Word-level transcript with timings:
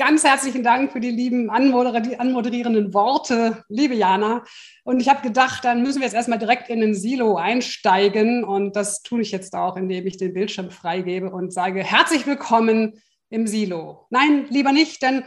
Ganz 0.00 0.24
herzlichen 0.24 0.62
Dank 0.62 0.92
für 0.92 1.00
die 1.00 1.10
lieben 1.10 1.50
Anmoder 1.50 2.00
die 2.00 2.18
anmoderierenden 2.18 2.94
Worte, 2.94 3.66
liebe 3.68 3.94
Jana. 3.94 4.44
Und 4.82 4.98
ich 4.98 5.10
habe 5.10 5.20
gedacht, 5.20 5.62
dann 5.62 5.82
müssen 5.82 5.98
wir 5.98 6.06
jetzt 6.06 6.14
erstmal 6.14 6.38
direkt 6.38 6.70
in 6.70 6.80
den 6.80 6.94
Silo 6.94 7.36
einsteigen. 7.36 8.42
Und 8.42 8.76
das 8.76 9.02
tue 9.02 9.20
ich 9.20 9.30
jetzt 9.30 9.54
auch, 9.54 9.76
indem 9.76 10.06
ich 10.06 10.16
den 10.16 10.32
Bildschirm 10.32 10.70
freigebe 10.70 11.30
und 11.30 11.52
sage, 11.52 11.84
herzlich 11.84 12.26
willkommen 12.26 13.02
im 13.28 13.46
Silo. 13.46 14.06
Nein, 14.08 14.46
lieber 14.48 14.72
nicht, 14.72 15.02
denn 15.02 15.22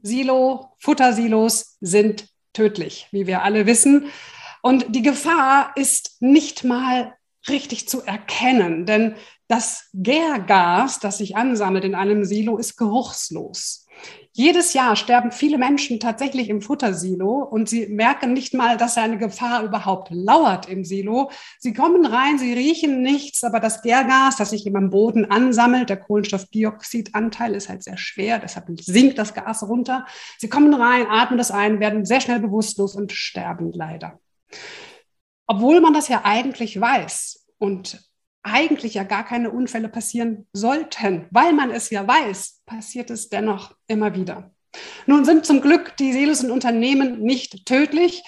Silo, 0.00 0.70
Futtersilos 0.78 1.76
sind 1.82 2.26
tödlich, 2.54 3.08
wie 3.10 3.26
wir 3.26 3.42
alle 3.42 3.66
wissen. 3.66 4.06
Und 4.62 4.86
die 4.96 5.02
Gefahr 5.02 5.72
ist 5.76 6.22
nicht 6.22 6.64
mal 6.64 7.12
richtig 7.50 7.86
zu 7.86 8.00
erkennen, 8.00 8.86
denn 8.86 9.14
das 9.46 9.90
Gärgas, 9.92 11.00
das 11.00 11.18
sich 11.18 11.36
ansammelt 11.36 11.84
in 11.84 11.94
einem 11.94 12.24
Silo, 12.24 12.56
ist 12.56 12.78
geruchslos. 12.78 13.85
Jedes 14.38 14.74
Jahr 14.74 14.96
sterben 14.96 15.32
viele 15.32 15.56
Menschen 15.56 15.98
tatsächlich 15.98 16.50
im 16.50 16.60
Futtersilo 16.60 17.42
und 17.42 17.70
sie 17.70 17.86
merken 17.86 18.34
nicht 18.34 18.52
mal, 18.52 18.76
dass 18.76 18.98
eine 18.98 19.16
Gefahr 19.16 19.64
überhaupt 19.64 20.10
lauert 20.10 20.68
im 20.68 20.84
Silo. 20.84 21.30
Sie 21.58 21.72
kommen 21.72 22.04
rein, 22.04 22.38
sie 22.38 22.52
riechen 22.52 23.00
nichts, 23.00 23.44
aber 23.44 23.60
das 23.60 23.80
Gärgas, 23.80 24.36
das 24.36 24.50
sich 24.50 24.66
im 24.66 24.90
Boden 24.90 25.24
ansammelt, 25.24 25.88
der 25.88 25.96
Kohlenstoffdioxidanteil 25.96 27.54
ist 27.54 27.70
halt 27.70 27.82
sehr 27.82 27.96
schwer, 27.96 28.38
deshalb 28.38 28.66
sinkt 28.78 29.16
das 29.16 29.32
Gas 29.32 29.62
runter. 29.62 30.04
Sie 30.36 30.50
kommen 30.50 30.74
rein, 30.74 31.06
atmen 31.08 31.38
das 31.38 31.50
ein, 31.50 31.80
werden 31.80 32.04
sehr 32.04 32.20
schnell 32.20 32.40
bewusstlos 32.40 32.94
und 32.94 33.12
sterben 33.12 33.72
leider. 33.72 34.20
Obwohl 35.46 35.80
man 35.80 35.94
das 35.94 36.08
ja 36.08 36.20
eigentlich 36.24 36.78
weiß 36.78 37.46
und 37.56 38.06
eigentlich 38.46 38.94
ja 38.94 39.02
gar 39.02 39.24
keine 39.24 39.50
Unfälle 39.50 39.88
passieren 39.88 40.46
sollten. 40.52 41.26
Weil 41.30 41.52
man 41.52 41.70
es 41.70 41.90
ja 41.90 42.06
weiß, 42.06 42.62
passiert 42.64 43.10
es 43.10 43.28
dennoch 43.28 43.74
immer 43.86 44.14
wieder. 44.14 44.50
Nun 45.06 45.24
sind 45.24 45.46
zum 45.46 45.60
Glück 45.60 45.96
die 45.96 46.12
Silos 46.12 46.42
in 46.42 46.50
Unternehmen 46.50 47.20
nicht 47.20 47.66
tödlich, 47.66 48.22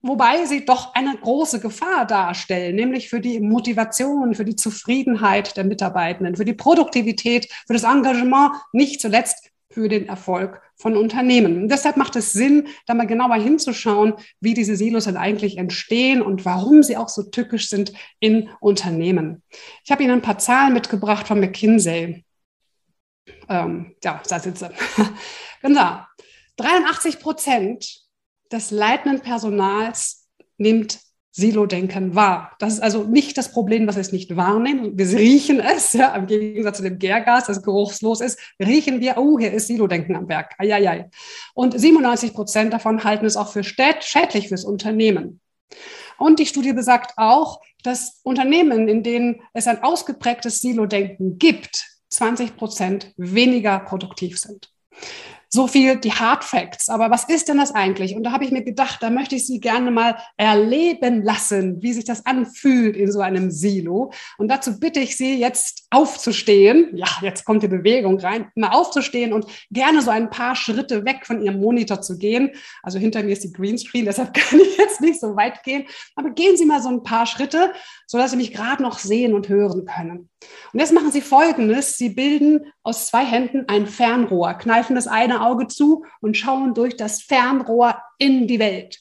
wobei 0.00 0.46
sie 0.46 0.64
doch 0.64 0.94
eine 0.94 1.16
große 1.16 1.60
Gefahr 1.60 2.06
darstellen, 2.06 2.76
nämlich 2.76 3.08
für 3.08 3.20
die 3.20 3.40
Motivation, 3.40 4.34
für 4.34 4.44
die 4.44 4.56
Zufriedenheit 4.56 5.56
der 5.56 5.64
Mitarbeitenden, 5.64 6.36
für 6.36 6.44
die 6.44 6.54
Produktivität, 6.54 7.52
für 7.66 7.74
das 7.74 7.84
Engagement, 7.84 8.52
nicht 8.72 9.00
zuletzt 9.00 9.50
für 9.76 9.90
den 9.90 10.08
Erfolg 10.08 10.62
von 10.76 10.96
Unternehmen. 10.96 11.64
Und 11.64 11.68
deshalb 11.68 11.98
macht 11.98 12.16
es 12.16 12.32
Sinn, 12.32 12.68
da 12.86 12.94
mal 12.94 13.06
genauer 13.06 13.34
hinzuschauen, 13.34 14.14
wie 14.40 14.54
diese 14.54 14.74
Silos 14.74 15.04
dann 15.04 15.18
eigentlich 15.18 15.58
entstehen 15.58 16.22
und 16.22 16.46
warum 16.46 16.82
sie 16.82 16.96
auch 16.96 17.10
so 17.10 17.24
tückisch 17.24 17.68
sind 17.68 17.92
in 18.18 18.48
Unternehmen. 18.60 19.42
Ich 19.84 19.90
habe 19.90 20.02
Ihnen 20.02 20.12
ein 20.12 20.22
paar 20.22 20.38
Zahlen 20.38 20.72
mitgebracht 20.72 21.28
von 21.28 21.40
McKinsey. 21.40 22.24
Ähm, 23.50 23.94
ja, 24.02 24.22
da 24.26 24.40
sitze. 24.40 24.70
genau. 25.60 25.98
83 26.56 27.20
Prozent 27.20 28.00
des 28.50 28.70
leitenden 28.70 29.20
Personals 29.20 30.26
nimmt 30.56 31.00
Silo-Denken 31.36 32.14
wahr. 32.14 32.52
Das 32.58 32.72
ist 32.72 32.80
also 32.80 33.04
nicht 33.04 33.36
das 33.36 33.52
Problem, 33.52 33.86
was 33.86 33.96
wir 33.96 34.00
es 34.00 34.10
nicht 34.10 34.36
wahrnehmen. 34.36 34.96
Wir 34.96 35.06
riechen 35.18 35.60
es, 35.60 35.92
ja, 35.92 36.14
im 36.16 36.26
Gegensatz 36.26 36.78
zu 36.78 36.82
dem 36.82 36.98
Gärgas, 36.98 37.44
das 37.46 37.62
geruchslos 37.62 38.22
ist, 38.22 38.40
riechen 38.58 39.00
wir, 39.00 39.18
oh, 39.18 39.38
hier 39.38 39.52
ist 39.52 39.66
Silo-Denken 39.66 40.16
am 40.16 40.28
Werk. 40.28 40.54
Eieiei. 40.58 41.10
Und 41.52 41.78
97 41.78 42.32
Prozent 42.32 42.72
davon 42.72 43.04
halten 43.04 43.26
es 43.26 43.36
auch 43.36 43.52
für 43.52 43.62
schädlich 43.62 44.48
fürs 44.48 44.64
Unternehmen. 44.64 45.40
Und 46.16 46.38
die 46.38 46.46
Studie 46.46 46.72
besagt 46.72 47.12
auch, 47.18 47.60
dass 47.82 48.20
Unternehmen, 48.22 48.88
in 48.88 49.02
denen 49.02 49.42
es 49.52 49.66
ein 49.66 49.82
ausgeprägtes 49.82 50.62
Silo-Denken 50.62 51.38
gibt, 51.38 51.86
20 52.08 52.56
Prozent 52.56 53.12
weniger 53.18 53.78
produktiv 53.80 54.38
sind 54.38 54.70
so 55.56 55.66
viel 55.66 55.96
die 55.96 56.12
Hard 56.12 56.44
Facts. 56.44 56.88
Aber 56.88 57.10
was 57.10 57.24
ist 57.24 57.48
denn 57.48 57.56
das 57.56 57.74
eigentlich? 57.74 58.14
Und 58.14 58.22
da 58.22 58.30
habe 58.30 58.44
ich 58.44 58.52
mir 58.52 58.62
gedacht, 58.62 59.02
da 59.02 59.10
möchte 59.10 59.34
ich 59.34 59.46
Sie 59.46 59.58
gerne 59.58 59.90
mal 59.90 60.16
erleben 60.36 61.22
lassen, 61.22 61.82
wie 61.82 61.94
sich 61.94 62.04
das 62.04 62.24
anfühlt 62.26 62.94
in 62.94 63.10
so 63.10 63.20
einem 63.20 63.50
Silo. 63.50 64.12
Und 64.38 64.48
dazu 64.48 64.78
bitte 64.78 65.00
ich 65.00 65.16
Sie 65.16 65.38
jetzt 65.38 65.85
aufzustehen. 65.96 66.94
Ja, 66.94 67.06
jetzt 67.22 67.46
kommt 67.46 67.62
die 67.62 67.68
Bewegung 67.68 68.20
rein. 68.20 68.50
Mal 68.54 68.68
aufzustehen 68.68 69.32
und 69.32 69.46
gerne 69.70 70.02
so 70.02 70.10
ein 70.10 70.28
paar 70.28 70.54
Schritte 70.54 71.06
weg 71.06 71.24
von 71.24 71.40
Ihrem 71.40 71.58
Monitor 71.58 72.02
zu 72.02 72.18
gehen. 72.18 72.50
Also 72.82 72.98
hinter 72.98 73.22
mir 73.22 73.32
ist 73.32 73.44
die 73.44 73.52
Greenscreen, 73.52 74.04
deshalb 74.04 74.34
kann 74.34 74.60
ich 74.60 74.76
jetzt 74.76 75.00
nicht 75.00 75.18
so 75.18 75.36
weit 75.36 75.62
gehen. 75.62 75.86
Aber 76.14 76.30
gehen 76.30 76.58
Sie 76.58 76.66
mal 76.66 76.82
so 76.82 76.90
ein 76.90 77.02
paar 77.02 77.24
Schritte, 77.24 77.72
sodass 78.06 78.32
Sie 78.32 78.36
mich 78.36 78.52
gerade 78.52 78.82
noch 78.82 78.98
sehen 78.98 79.32
und 79.32 79.48
hören 79.48 79.86
können. 79.86 80.28
Und 80.74 80.80
jetzt 80.80 80.92
machen 80.92 81.12
Sie 81.12 81.22
Folgendes. 81.22 81.96
Sie 81.96 82.10
bilden 82.10 82.72
aus 82.82 83.06
zwei 83.06 83.24
Händen 83.24 83.64
ein 83.68 83.86
Fernrohr, 83.86 84.52
kneifen 84.54 84.96
das 84.96 85.06
eine 85.06 85.46
Auge 85.46 85.66
zu 85.66 86.04
und 86.20 86.36
schauen 86.36 86.74
durch 86.74 86.98
das 86.98 87.22
Fernrohr 87.22 87.96
in 88.18 88.46
die 88.46 88.58
Welt. 88.58 88.98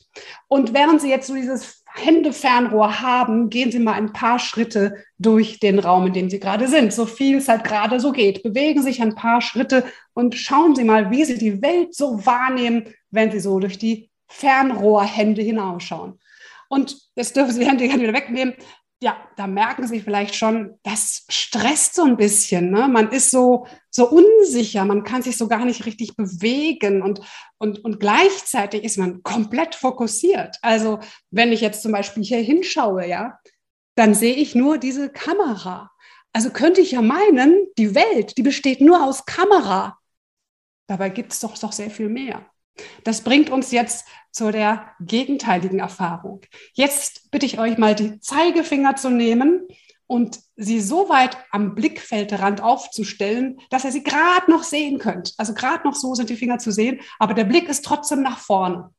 Und 0.47 0.73
während 0.73 1.01
Sie 1.01 1.09
jetzt 1.09 1.27
so 1.27 1.35
dieses 1.35 1.83
Händefernrohr 1.95 3.01
haben, 3.01 3.49
gehen 3.49 3.71
Sie 3.71 3.79
mal 3.79 3.93
ein 3.93 4.13
paar 4.13 4.39
Schritte 4.39 5.03
durch 5.17 5.59
den 5.59 5.79
Raum, 5.79 6.07
in 6.07 6.13
dem 6.13 6.29
Sie 6.29 6.39
gerade 6.39 6.67
sind, 6.67 6.93
so 6.93 7.05
viel 7.05 7.37
es 7.37 7.47
halt 7.47 7.63
gerade 7.63 7.99
so 7.99 8.11
geht. 8.11 8.43
Bewegen 8.43 8.81
sich 8.81 9.01
ein 9.01 9.15
paar 9.15 9.41
Schritte 9.41 9.85
und 10.13 10.35
schauen 10.35 10.75
Sie 10.75 10.83
mal, 10.83 11.09
wie 11.11 11.23
Sie 11.23 11.37
die 11.37 11.61
Welt 11.61 11.95
so 11.95 12.25
wahrnehmen, 12.25 12.93
wenn 13.11 13.31
Sie 13.31 13.39
so 13.39 13.59
durch 13.59 13.77
die 13.77 14.09
Fernrohrhände 14.27 15.41
hinausschauen. 15.41 16.19
Und 16.67 16.97
jetzt 17.15 17.35
dürfen 17.35 17.51
Sie 17.51 17.59
die 17.59 17.67
Hände 17.67 17.87
gerne 17.87 18.03
wieder 18.03 18.13
wegnehmen 18.13 18.55
ja, 19.01 19.17
da 19.35 19.45
merken 19.45 19.87
Sie 19.87 19.99
vielleicht 19.99 20.35
schon, 20.35 20.79
das 20.83 21.25
stresst 21.29 21.95
so 21.95 22.03
ein 22.03 22.17
bisschen. 22.17 22.71
Ne? 22.71 22.87
Man 22.87 23.11
ist 23.11 23.29
so, 23.29 23.67
so 23.89 24.09
unsicher, 24.09 24.85
man 24.85 25.03
kann 25.03 25.21
sich 25.21 25.37
so 25.37 25.47
gar 25.47 25.65
nicht 25.65 25.85
richtig 25.85 26.15
bewegen 26.15 27.01
und, 27.01 27.19
und, 27.57 27.83
und 27.83 27.99
gleichzeitig 27.99 28.83
ist 28.83 28.97
man 28.97 29.21
komplett 29.21 29.75
fokussiert. 29.75 30.57
Also 30.61 30.99
wenn 31.29 31.51
ich 31.51 31.61
jetzt 31.61 31.81
zum 31.81 31.91
Beispiel 31.91 32.23
hier 32.23 32.39
hinschaue, 32.39 33.07
ja, 33.07 33.37
dann 33.95 34.13
sehe 34.13 34.35
ich 34.35 34.55
nur 34.55 34.77
diese 34.77 35.09
Kamera. 35.09 35.91
Also 36.33 36.49
könnte 36.49 36.81
ich 36.81 36.91
ja 36.91 37.01
meinen, 37.01 37.67
die 37.77 37.95
Welt, 37.95 38.37
die 38.37 38.43
besteht 38.43 38.81
nur 38.81 39.03
aus 39.03 39.25
Kamera. 39.25 39.97
Dabei 40.87 41.09
gibt 41.09 41.33
es 41.33 41.39
doch, 41.39 41.57
doch 41.57 41.71
sehr 41.71 41.89
viel 41.89 42.09
mehr. 42.09 42.45
Das 43.03 43.21
bringt 43.21 43.49
uns 43.49 43.71
jetzt 43.71 44.05
zu 44.31 44.51
der 44.51 44.91
gegenteiligen 44.99 45.79
Erfahrung. 45.79 46.41
Jetzt 46.73 47.31
bitte 47.31 47.45
ich 47.45 47.59
euch 47.59 47.77
mal 47.77 47.95
die 47.95 48.19
Zeigefinger 48.19 48.95
zu 48.95 49.09
nehmen 49.09 49.67
und 50.07 50.39
sie 50.55 50.79
so 50.81 51.09
weit 51.09 51.37
am 51.51 51.73
Blickfeldrand 51.73 52.61
aufzustellen, 52.61 53.59
dass 53.69 53.85
ihr 53.85 53.91
sie 53.91 54.03
gerade 54.03 54.49
noch 54.51 54.63
sehen 54.63 54.99
könnt. 54.99 55.33
Also 55.37 55.53
gerade 55.53 55.87
noch 55.87 55.95
so 55.95 56.13
sind 56.15 56.29
die 56.29 56.35
Finger 56.35 56.59
zu 56.59 56.71
sehen, 56.71 57.01
aber 57.17 57.33
der 57.33 57.45
Blick 57.45 57.69
ist 57.69 57.85
trotzdem 57.85 58.21
nach 58.21 58.39
vorne. 58.39 58.91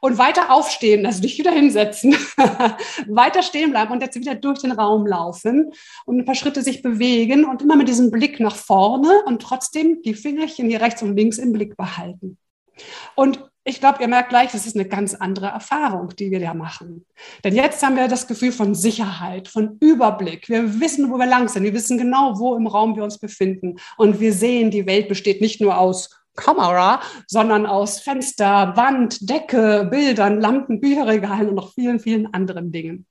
Und 0.00 0.18
weiter 0.18 0.52
aufstehen, 0.52 1.06
also 1.06 1.20
nicht 1.20 1.38
wieder 1.38 1.52
hinsetzen, 1.52 2.16
weiter 3.06 3.44
stehen 3.44 3.70
bleiben 3.70 3.92
und 3.92 4.02
jetzt 4.02 4.16
wieder 4.16 4.34
durch 4.34 4.58
den 4.58 4.72
Raum 4.72 5.06
laufen 5.06 5.72
und 6.06 6.18
ein 6.18 6.24
paar 6.24 6.34
Schritte 6.34 6.62
sich 6.62 6.82
bewegen 6.82 7.44
und 7.44 7.62
immer 7.62 7.76
mit 7.76 7.86
diesem 7.86 8.10
Blick 8.10 8.40
nach 8.40 8.56
vorne 8.56 9.22
und 9.26 9.40
trotzdem 9.40 10.02
die 10.02 10.14
Fingerchen 10.14 10.68
hier 10.68 10.80
rechts 10.80 11.02
und 11.02 11.16
links 11.16 11.38
im 11.38 11.52
Blick 11.52 11.76
behalten. 11.76 12.36
Und 13.14 13.44
ich 13.64 13.78
glaube, 13.80 14.00
ihr 14.00 14.08
merkt 14.08 14.30
gleich, 14.30 14.52
das 14.52 14.66
ist 14.66 14.74
eine 14.74 14.88
ganz 14.88 15.14
andere 15.14 15.48
Erfahrung, 15.48 16.08
die 16.16 16.30
wir 16.30 16.40
da 16.40 16.54
machen. 16.54 17.04
Denn 17.44 17.54
jetzt 17.54 17.82
haben 17.82 17.96
wir 17.96 18.08
das 18.08 18.26
Gefühl 18.26 18.52
von 18.52 18.74
Sicherheit, 18.74 19.48
von 19.48 19.76
Überblick. 19.80 20.48
Wir 20.48 20.80
wissen, 20.80 21.10
wo 21.10 21.18
wir 21.18 21.26
lang 21.26 21.48
sind. 21.48 21.64
Wir 21.64 21.74
wissen 21.74 21.98
genau, 21.98 22.38
wo 22.38 22.56
im 22.56 22.66
Raum 22.66 22.96
wir 22.96 23.04
uns 23.04 23.18
befinden. 23.18 23.76
Und 23.98 24.18
wir 24.18 24.32
sehen, 24.32 24.70
die 24.70 24.86
Welt 24.86 25.08
besteht 25.08 25.42
nicht 25.42 25.60
nur 25.60 25.78
aus 25.78 26.20
Kamera, 26.36 27.00
sondern 27.26 27.66
aus 27.66 28.00
Fenster, 28.00 28.74
Wand, 28.76 29.28
Decke, 29.28 29.86
Bildern, 29.90 30.40
Lampen, 30.40 30.80
Bücherregalen 30.80 31.50
und 31.50 31.54
noch 31.56 31.74
vielen, 31.74 32.00
vielen 32.00 32.32
anderen 32.32 32.72
Dingen. 32.72 33.06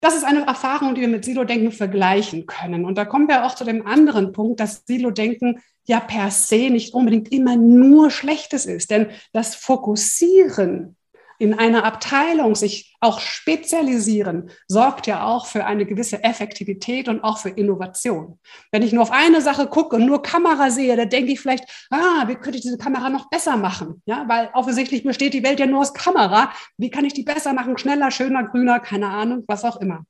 Das 0.00 0.16
ist 0.16 0.24
eine 0.24 0.46
Erfahrung, 0.46 0.94
die 0.94 1.02
wir 1.02 1.08
mit 1.08 1.24
Silo-Denken 1.24 1.72
vergleichen 1.72 2.46
können. 2.46 2.84
Und 2.84 2.96
da 2.96 3.04
kommen 3.04 3.28
wir 3.28 3.44
auch 3.44 3.54
zu 3.54 3.64
dem 3.64 3.86
anderen 3.86 4.32
Punkt, 4.32 4.60
dass 4.60 4.84
Silo-Denken 4.86 5.60
ja 5.86 6.00
per 6.00 6.30
se 6.30 6.70
nicht 6.70 6.94
unbedingt 6.94 7.32
immer 7.32 7.56
nur 7.56 8.10
Schlechtes 8.10 8.64
ist. 8.66 8.90
Denn 8.90 9.08
das 9.32 9.54
Fokussieren 9.54 10.96
in 11.40 11.54
einer 11.54 11.84
Abteilung 11.84 12.54
sich 12.54 12.94
auch 13.00 13.18
spezialisieren, 13.18 14.50
sorgt 14.68 15.06
ja 15.06 15.24
auch 15.24 15.46
für 15.46 15.64
eine 15.64 15.86
gewisse 15.86 16.22
Effektivität 16.22 17.08
und 17.08 17.24
auch 17.24 17.38
für 17.38 17.48
Innovation. 17.48 18.38
Wenn 18.70 18.82
ich 18.82 18.92
nur 18.92 19.02
auf 19.02 19.10
eine 19.10 19.40
Sache 19.40 19.66
gucke 19.66 19.96
und 19.96 20.04
nur 20.04 20.22
Kamera 20.22 20.70
sehe, 20.70 20.94
dann 20.96 21.08
denke 21.08 21.32
ich 21.32 21.40
vielleicht, 21.40 21.64
ah, 21.88 22.28
wie 22.28 22.34
könnte 22.34 22.58
ich 22.58 22.62
diese 22.62 22.76
Kamera 22.76 23.08
noch 23.08 23.30
besser 23.30 23.56
machen? 23.56 24.02
Ja, 24.04 24.28
weil 24.28 24.50
offensichtlich 24.52 25.02
besteht 25.02 25.32
die 25.32 25.42
Welt 25.42 25.58
ja 25.58 25.66
nur 25.66 25.80
aus 25.80 25.94
Kamera. 25.94 26.52
Wie 26.76 26.90
kann 26.90 27.06
ich 27.06 27.14
die 27.14 27.22
besser 27.22 27.54
machen? 27.54 27.78
Schneller, 27.78 28.10
schöner, 28.10 28.44
grüner, 28.44 28.78
keine 28.78 29.08
Ahnung, 29.08 29.44
was 29.48 29.64
auch 29.64 29.76
immer. 29.76 30.04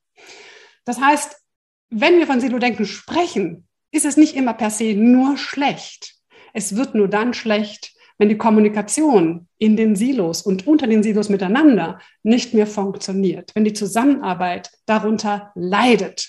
Das 0.85 1.00
heißt, 1.00 1.37
wenn 1.91 2.19
wir 2.19 2.26
von 2.26 2.41
Silo-Denken 2.41 2.87
sprechen, 2.87 3.69
ist 3.93 4.05
es 4.05 4.17
nicht 4.17 4.35
immer 4.35 4.55
per 4.55 4.71
se 4.71 4.94
nur 4.94 5.37
schlecht. 5.37 6.17
Es 6.53 6.75
wird 6.75 6.97
nur 6.97 7.06
dann 7.06 7.35
schlecht, 7.35 7.93
wenn 8.21 8.29
die 8.29 8.37
Kommunikation 8.37 9.49
in 9.57 9.77
den 9.77 9.97
Silos 9.97 10.43
und 10.43 10.67
unter 10.67 10.87
den 10.87 11.03
Silos 11.03 11.31
miteinander 11.31 11.99
nicht 12.23 12.53
mehr 12.53 12.67
funktioniert, 12.67 13.51
wenn 13.55 13.65
die 13.65 13.73
Zusammenarbeit 13.73 14.71
darunter 14.85 15.53
leidet. 15.55 16.29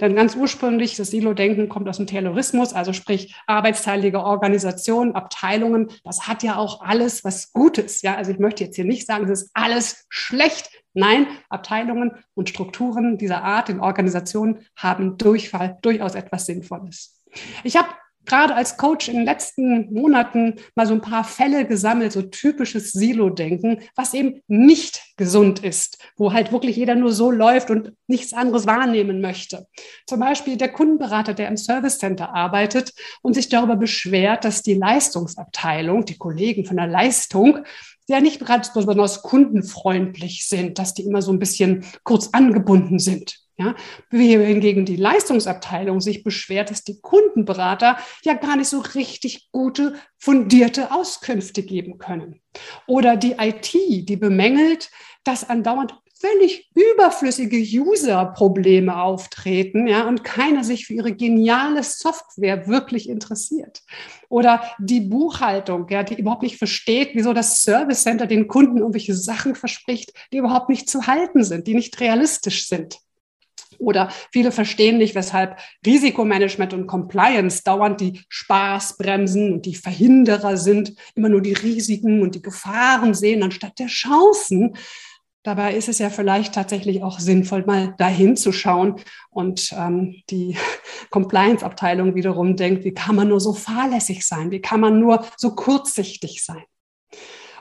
Denn 0.00 0.16
ganz 0.16 0.34
ursprünglich, 0.34 0.96
das 0.96 1.10
Silo-Denken 1.10 1.68
kommt 1.68 1.90
aus 1.90 1.98
dem 1.98 2.06
Taylorismus, 2.06 2.72
also 2.72 2.94
sprich 2.94 3.36
arbeitsteilige 3.46 4.24
Organisationen, 4.24 5.14
Abteilungen. 5.14 5.88
Das 6.04 6.26
hat 6.26 6.42
ja 6.42 6.56
auch 6.56 6.80
alles 6.80 7.22
was 7.22 7.52
Gutes. 7.52 8.00
Ja, 8.00 8.16
also 8.16 8.30
ich 8.30 8.38
möchte 8.38 8.64
jetzt 8.64 8.76
hier 8.76 8.86
nicht 8.86 9.06
sagen, 9.06 9.28
es 9.28 9.42
ist 9.42 9.50
alles 9.52 10.06
schlecht. 10.08 10.70
Nein, 10.94 11.26
Abteilungen 11.50 12.12
und 12.32 12.48
Strukturen 12.48 13.18
dieser 13.18 13.44
Art 13.44 13.68
in 13.68 13.78
Organisationen 13.78 14.66
haben 14.74 15.18
Durchfall 15.18 15.78
durchaus 15.82 16.14
etwas 16.14 16.46
Sinnvolles. 16.46 17.22
Ich 17.62 17.76
habe 17.76 17.88
gerade 18.30 18.54
als 18.54 18.76
Coach 18.76 19.08
in 19.08 19.16
den 19.16 19.24
letzten 19.24 19.92
Monaten 19.92 20.54
mal 20.76 20.86
so 20.86 20.94
ein 20.94 21.00
paar 21.00 21.24
Fälle 21.24 21.66
gesammelt, 21.66 22.12
so 22.12 22.22
typisches 22.22 22.92
Silo-Denken, 22.92 23.80
was 23.96 24.14
eben 24.14 24.40
nicht 24.46 25.02
gesund 25.16 25.58
ist, 25.64 25.98
wo 26.16 26.32
halt 26.32 26.52
wirklich 26.52 26.76
jeder 26.76 26.94
nur 26.94 27.10
so 27.12 27.32
läuft 27.32 27.70
und 27.70 27.92
nichts 28.06 28.32
anderes 28.32 28.66
wahrnehmen 28.66 29.20
möchte. 29.20 29.66
Zum 30.06 30.20
Beispiel 30.20 30.56
der 30.56 30.72
Kundenberater, 30.72 31.34
der 31.34 31.48
im 31.48 31.56
Service 31.56 31.98
Center 31.98 32.32
arbeitet 32.32 32.92
und 33.20 33.34
sich 33.34 33.48
darüber 33.48 33.74
beschwert, 33.74 34.44
dass 34.44 34.62
die 34.62 34.74
Leistungsabteilung, 34.74 36.04
die 36.04 36.16
Kollegen 36.16 36.64
von 36.64 36.76
der 36.76 36.86
Leistung, 36.86 37.64
ja 38.06 38.20
nicht 38.20 38.40
gerade 38.40 38.68
besonders 38.72 39.22
kundenfreundlich 39.22 40.46
sind, 40.46 40.78
dass 40.78 40.94
die 40.94 41.02
immer 41.02 41.22
so 41.22 41.32
ein 41.32 41.40
bisschen 41.40 41.84
kurz 42.04 42.28
angebunden 42.32 43.00
sind. 43.00 43.40
Ja, 43.60 43.74
wie 44.08 44.38
hingegen 44.38 44.86
die 44.86 44.96
Leistungsabteilung 44.96 46.00
sich 46.00 46.24
beschwert, 46.24 46.70
dass 46.70 46.82
die 46.82 46.98
Kundenberater 47.02 47.98
ja 48.24 48.32
gar 48.32 48.56
nicht 48.56 48.68
so 48.68 48.80
richtig 48.80 49.50
gute, 49.52 49.96
fundierte 50.16 50.92
Auskünfte 50.92 51.62
geben 51.62 51.98
können. 51.98 52.40
Oder 52.86 53.18
die 53.18 53.32
IT, 53.32 53.74
die 53.74 54.16
bemängelt, 54.16 54.90
dass 55.24 55.46
andauernd 55.46 55.94
völlig 56.18 56.70
überflüssige 56.74 57.58
User-Probleme 57.58 59.02
auftreten, 59.02 59.86
ja, 59.86 60.06
und 60.06 60.24
keiner 60.24 60.64
sich 60.64 60.86
für 60.86 60.94
ihre 60.94 61.12
geniale 61.12 61.82
Software 61.82 62.66
wirklich 62.66 63.10
interessiert. 63.10 63.82
Oder 64.30 64.62
die 64.78 65.00
Buchhaltung, 65.00 65.86
ja, 65.90 66.02
die 66.02 66.18
überhaupt 66.18 66.42
nicht 66.42 66.56
versteht, 66.56 67.10
wieso 67.12 67.34
das 67.34 67.62
Service 67.62 68.04
Center 68.04 68.26
den 68.26 68.48
Kunden 68.48 68.78
irgendwelche 68.78 69.14
Sachen 69.14 69.54
verspricht, 69.54 70.12
die 70.32 70.38
überhaupt 70.38 70.70
nicht 70.70 70.88
zu 70.88 71.06
halten 71.06 71.44
sind, 71.44 71.66
die 71.66 71.74
nicht 71.74 72.00
realistisch 72.00 72.68
sind. 72.68 73.00
Oder 73.80 74.10
viele 74.30 74.52
verstehen 74.52 74.98
nicht, 74.98 75.14
weshalb 75.14 75.58
Risikomanagement 75.84 76.74
und 76.74 76.86
Compliance 76.86 77.62
dauernd 77.64 78.00
die 78.00 78.20
Spaßbremsen 78.28 79.54
und 79.54 79.66
die 79.66 79.74
Verhinderer 79.74 80.56
sind, 80.58 80.94
immer 81.14 81.30
nur 81.30 81.40
die 81.40 81.54
Risiken 81.54 82.20
und 82.20 82.34
die 82.34 82.42
Gefahren 82.42 83.14
sehen 83.14 83.42
anstatt 83.42 83.78
der 83.78 83.86
Chancen. 83.86 84.76
Dabei 85.42 85.74
ist 85.74 85.88
es 85.88 85.98
ja 85.98 86.10
vielleicht 86.10 86.54
tatsächlich 86.54 87.02
auch 87.02 87.18
sinnvoll, 87.18 87.64
mal 87.64 87.94
dahin 87.96 88.36
zu 88.36 88.52
schauen 88.52 88.96
und 89.30 89.72
ähm, 89.72 90.16
die 90.28 90.58
Compliance-Abteilung 91.10 92.14
wiederum 92.14 92.56
denkt, 92.56 92.84
wie 92.84 92.92
kann 92.92 93.16
man 93.16 93.28
nur 93.28 93.40
so 93.40 93.54
fahrlässig 93.54 94.26
sein? 94.26 94.50
Wie 94.50 94.60
kann 94.60 94.80
man 94.80 95.00
nur 95.00 95.24
so 95.38 95.54
kurzsichtig 95.54 96.44
sein? 96.44 96.62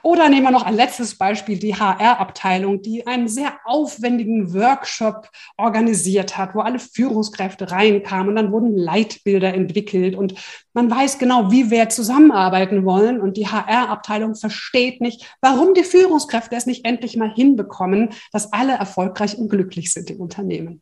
Oder 0.03 0.29
nehmen 0.29 0.43
wir 0.43 0.51
noch 0.51 0.63
ein 0.65 0.75
letztes 0.75 1.17
Beispiel, 1.17 1.57
die 1.57 1.75
HR-Abteilung, 1.75 2.81
die 2.81 3.05
einen 3.05 3.27
sehr 3.27 3.53
aufwendigen 3.65 4.53
Workshop 4.53 5.29
organisiert 5.57 6.37
hat, 6.37 6.55
wo 6.55 6.61
alle 6.61 6.79
Führungskräfte 6.79 7.71
reinkamen 7.71 8.29
und 8.29 8.35
dann 8.35 8.51
wurden 8.51 8.77
Leitbilder 8.77 9.53
entwickelt 9.53 10.15
und 10.15 10.35
man 10.73 10.89
weiß 10.89 11.19
genau, 11.19 11.51
wie 11.51 11.69
wir 11.69 11.89
zusammenarbeiten 11.89 12.85
wollen 12.85 13.19
und 13.19 13.37
die 13.37 13.47
HR-Abteilung 13.47 14.35
versteht 14.35 15.01
nicht, 15.01 15.35
warum 15.41 15.73
die 15.73 15.83
Führungskräfte 15.83 16.55
es 16.55 16.65
nicht 16.65 16.85
endlich 16.85 17.17
mal 17.17 17.33
hinbekommen, 17.33 18.09
dass 18.31 18.53
alle 18.53 18.73
erfolgreich 18.73 19.37
und 19.37 19.49
glücklich 19.49 19.91
sind 19.93 20.09
im 20.09 20.21
Unternehmen. 20.21 20.81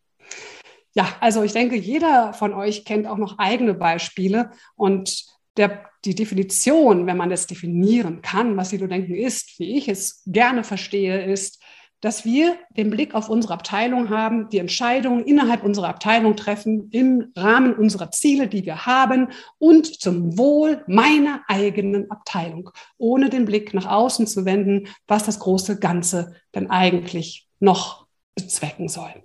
Ja, 0.93 1.07
also 1.19 1.43
ich 1.43 1.53
denke, 1.53 1.75
jeder 1.75 2.33
von 2.33 2.53
euch 2.53 2.83
kennt 2.83 3.05
auch 3.05 3.17
noch 3.17 3.37
eigene 3.37 3.75
Beispiele 3.75 4.49
und 4.75 5.25
der 5.57 5.87
die 6.05 6.15
Definition, 6.15 7.07
wenn 7.07 7.17
man 7.17 7.29
das 7.29 7.47
definieren 7.47 8.21
kann, 8.21 8.55
was 8.55 8.69
Silo-Denken 8.69 9.15
ist, 9.15 9.59
wie 9.59 9.77
ich 9.77 9.89
es 9.89 10.23
gerne 10.25 10.63
verstehe, 10.63 11.25
ist, 11.25 11.61
dass 12.01 12.25
wir 12.25 12.57
den 12.69 12.91
Blick 12.91 13.15
auf 13.15 13.27
unsere 13.27 13.55
Abteilung 13.55 14.09
haben, 14.09 14.49
die 14.49 14.59
Entscheidungen 14.59 15.25
innerhalb 15.25 15.63
unserer 15.63 15.89
Abteilung 15.89 16.35
treffen, 16.35 16.89
im 16.91 17.31
Rahmen 17.35 17.73
unserer 17.73 18.11
Ziele, 18.11 18.47
die 18.47 18.65
wir 18.65 18.85
haben 18.85 19.29
und 19.57 19.99
zum 19.99 20.37
Wohl 20.37 20.83
meiner 20.87 21.41
eigenen 21.47 22.11
Abteilung, 22.11 22.69
ohne 22.99 23.29
den 23.29 23.45
Blick 23.45 23.73
nach 23.73 23.87
außen 23.87 24.27
zu 24.27 24.45
wenden, 24.45 24.87
was 25.07 25.23
das 25.23 25.39
große 25.39 25.79
Ganze 25.79 26.35
denn 26.53 26.69
eigentlich 26.69 27.47
noch 27.59 28.05
bezwecken 28.35 28.89
soll. 28.89 29.23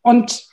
Und 0.00 0.48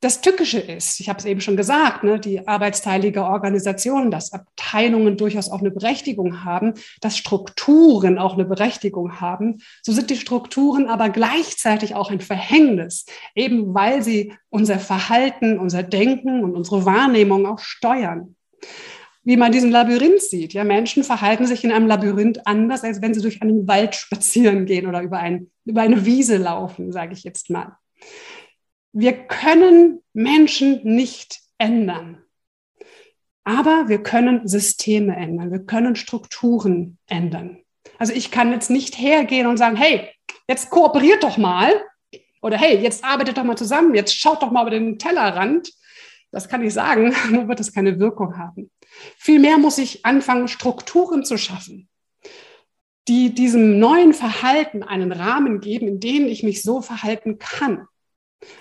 das 0.00 0.22
Tückische 0.22 0.58
ist, 0.58 0.98
ich 1.00 1.10
habe 1.10 1.18
es 1.18 1.26
eben 1.26 1.42
schon 1.42 1.58
gesagt, 1.58 2.04
ne, 2.04 2.18
die 2.18 2.48
arbeitsteilige 2.48 3.22
Organisation, 3.24 4.10
dass 4.10 4.32
Abteilungen 4.32 5.18
durchaus 5.18 5.50
auch 5.50 5.60
eine 5.60 5.70
Berechtigung 5.70 6.42
haben, 6.42 6.72
dass 7.02 7.18
Strukturen 7.18 8.18
auch 8.18 8.32
eine 8.32 8.46
Berechtigung 8.46 9.20
haben. 9.20 9.58
So 9.82 9.92
sind 9.92 10.08
die 10.08 10.16
Strukturen 10.16 10.88
aber 10.88 11.10
gleichzeitig 11.10 11.94
auch 11.94 12.10
ein 12.10 12.20
Verhängnis, 12.20 13.04
eben 13.34 13.74
weil 13.74 14.02
sie 14.02 14.32
unser 14.48 14.78
Verhalten, 14.78 15.58
unser 15.58 15.82
Denken 15.82 16.44
und 16.44 16.56
unsere 16.56 16.86
Wahrnehmung 16.86 17.44
auch 17.44 17.58
steuern. 17.58 18.36
Wie 19.22 19.36
man 19.36 19.52
diesen 19.52 19.70
Labyrinth 19.70 20.22
sieht. 20.22 20.54
Ja, 20.54 20.64
Menschen 20.64 21.04
verhalten 21.04 21.44
sich 21.46 21.62
in 21.62 21.72
einem 21.72 21.86
Labyrinth 21.86 22.46
anders, 22.46 22.84
als 22.84 23.02
wenn 23.02 23.12
sie 23.12 23.20
durch 23.20 23.42
einen 23.42 23.68
Wald 23.68 23.94
spazieren 23.94 24.64
gehen 24.64 24.86
oder 24.86 25.02
über, 25.02 25.18
ein, 25.18 25.50
über 25.66 25.82
eine 25.82 26.06
Wiese 26.06 26.38
laufen, 26.38 26.90
sage 26.90 27.12
ich 27.12 27.22
jetzt 27.22 27.50
mal. 27.50 27.76
Wir 28.92 29.12
können 29.12 30.02
Menschen 30.12 30.80
nicht 30.82 31.40
ändern. 31.58 32.22
Aber 33.44 33.88
wir 33.88 34.02
können 34.02 34.46
Systeme 34.46 35.16
ändern. 35.16 35.50
Wir 35.50 35.60
können 35.60 35.96
Strukturen 35.96 36.98
ändern. 37.06 37.58
Also 37.98 38.12
ich 38.12 38.30
kann 38.30 38.52
jetzt 38.52 38.70
nicht 38.70 38.98
hergehen 38.98 39.46
und 39.46 39.56
sagen, 39.56 39.76
hey, 39.76 40.08
jetzt 40.48 40.70
kooperiert 40.70 41.22
doch 41.22 41.36
mal. 41.36 41.72
Oder 42.42 42.56
hey, 42.56 42.78
jetzt 42.78 43.04
arbeitet 43.04 43.38
doch 43.38 43.44
mal 43.44 43.56
zusammen. 43.56 43.94
Jetzt 43.94 44.16
schaut 44.16 44.42
doch 44.42 44.50
mal 44.50 44.62
über 44.62 44.70
den 44.70 44.98
Tellerrand. 44.98 45.72
Das 46.32 46.48
kann 46.48 46.64
ich 46.64 46.72
sagen, 46.72 47.14
nur 47.30 47.48
wird 47.48 47.60
es 47.60 47.72
keine 47.72 47.98
Wirkung 47.98 48.38
haben. 48.38 48.70
Vielmehr 49.16 49.58
muss 49.58 49.78
ich 49.78 50.04
anfangen, 50.04 50.48
Strukturen 50.48 51.24
zu 51.24 51.36
schaffen, 51.36 51.88
die 53.08 53.34
diesem 53.34 53.78
neuen 53.78 54.12
Verhalten 54.14 54.82
einen 54.82 55.12
Rahmen 55.12 55.60
geben, 55.60 55.88
in 55.88 56.00
dem 56.00 56.26
ich 56.26 56.42
mich 56.42 56.62
so 56.62 56.82
verhalten 56.82 57.38
kann. 57.38 57.86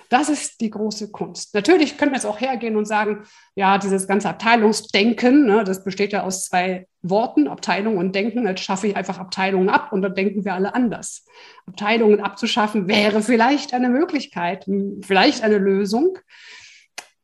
Das 0.10 0.28
ist 0.30 0.60
die 0.60 0.70
große 0.70 1.12
Kunst. 1.12 1.54
Natürlich 1.54 1.98
können 1.98 2.12
wir 2.12 2.18
jetzt 2.18 2.26
auch 2.26 2.42
hergehen 2.42 2.76
und 2.76 2.86
sagen, 2.86 3.24
ja, 3.56 3.78
dieses 3.78 4.08
ganze 4.08 4.30
Abteilungsdenken, 4.30 5.46
ne, 5.46 5.64
das 5.64 5.84
besteht 5.84 6.12
ja 6.12 6.24
aus 6.24 6.46
zwei 6.46 6.88
Worten, 7.02 7.48
Abteilung 7.48 7.98
und 7.98 8.14
Denken. 8.14 8.46
Jetzt 8.46 8.64
schaffe 8.64 8.88
ich 8.88 8.96
einfach 8.96 9.20
Abteilungen 9.20 9.70
ab 9.70 9.94
und 9.94 10.02
dann 10.02 10.16
denken 10.16 10.44
wir 10.44 10.54
alle 10.54 10.74
anders. 10.74 11.26
Abteilungen 11.66 12.20
abzuschaffen 12.20 12.88
wäre 12.88 13.22
vielleicht 13.22 13.74
eine 13.74 13.90
Möglichkeit, 13.90 14.66
vielleicht 15.02 15.44
eine 15.44 15.58
Lösung. 15.58 16.18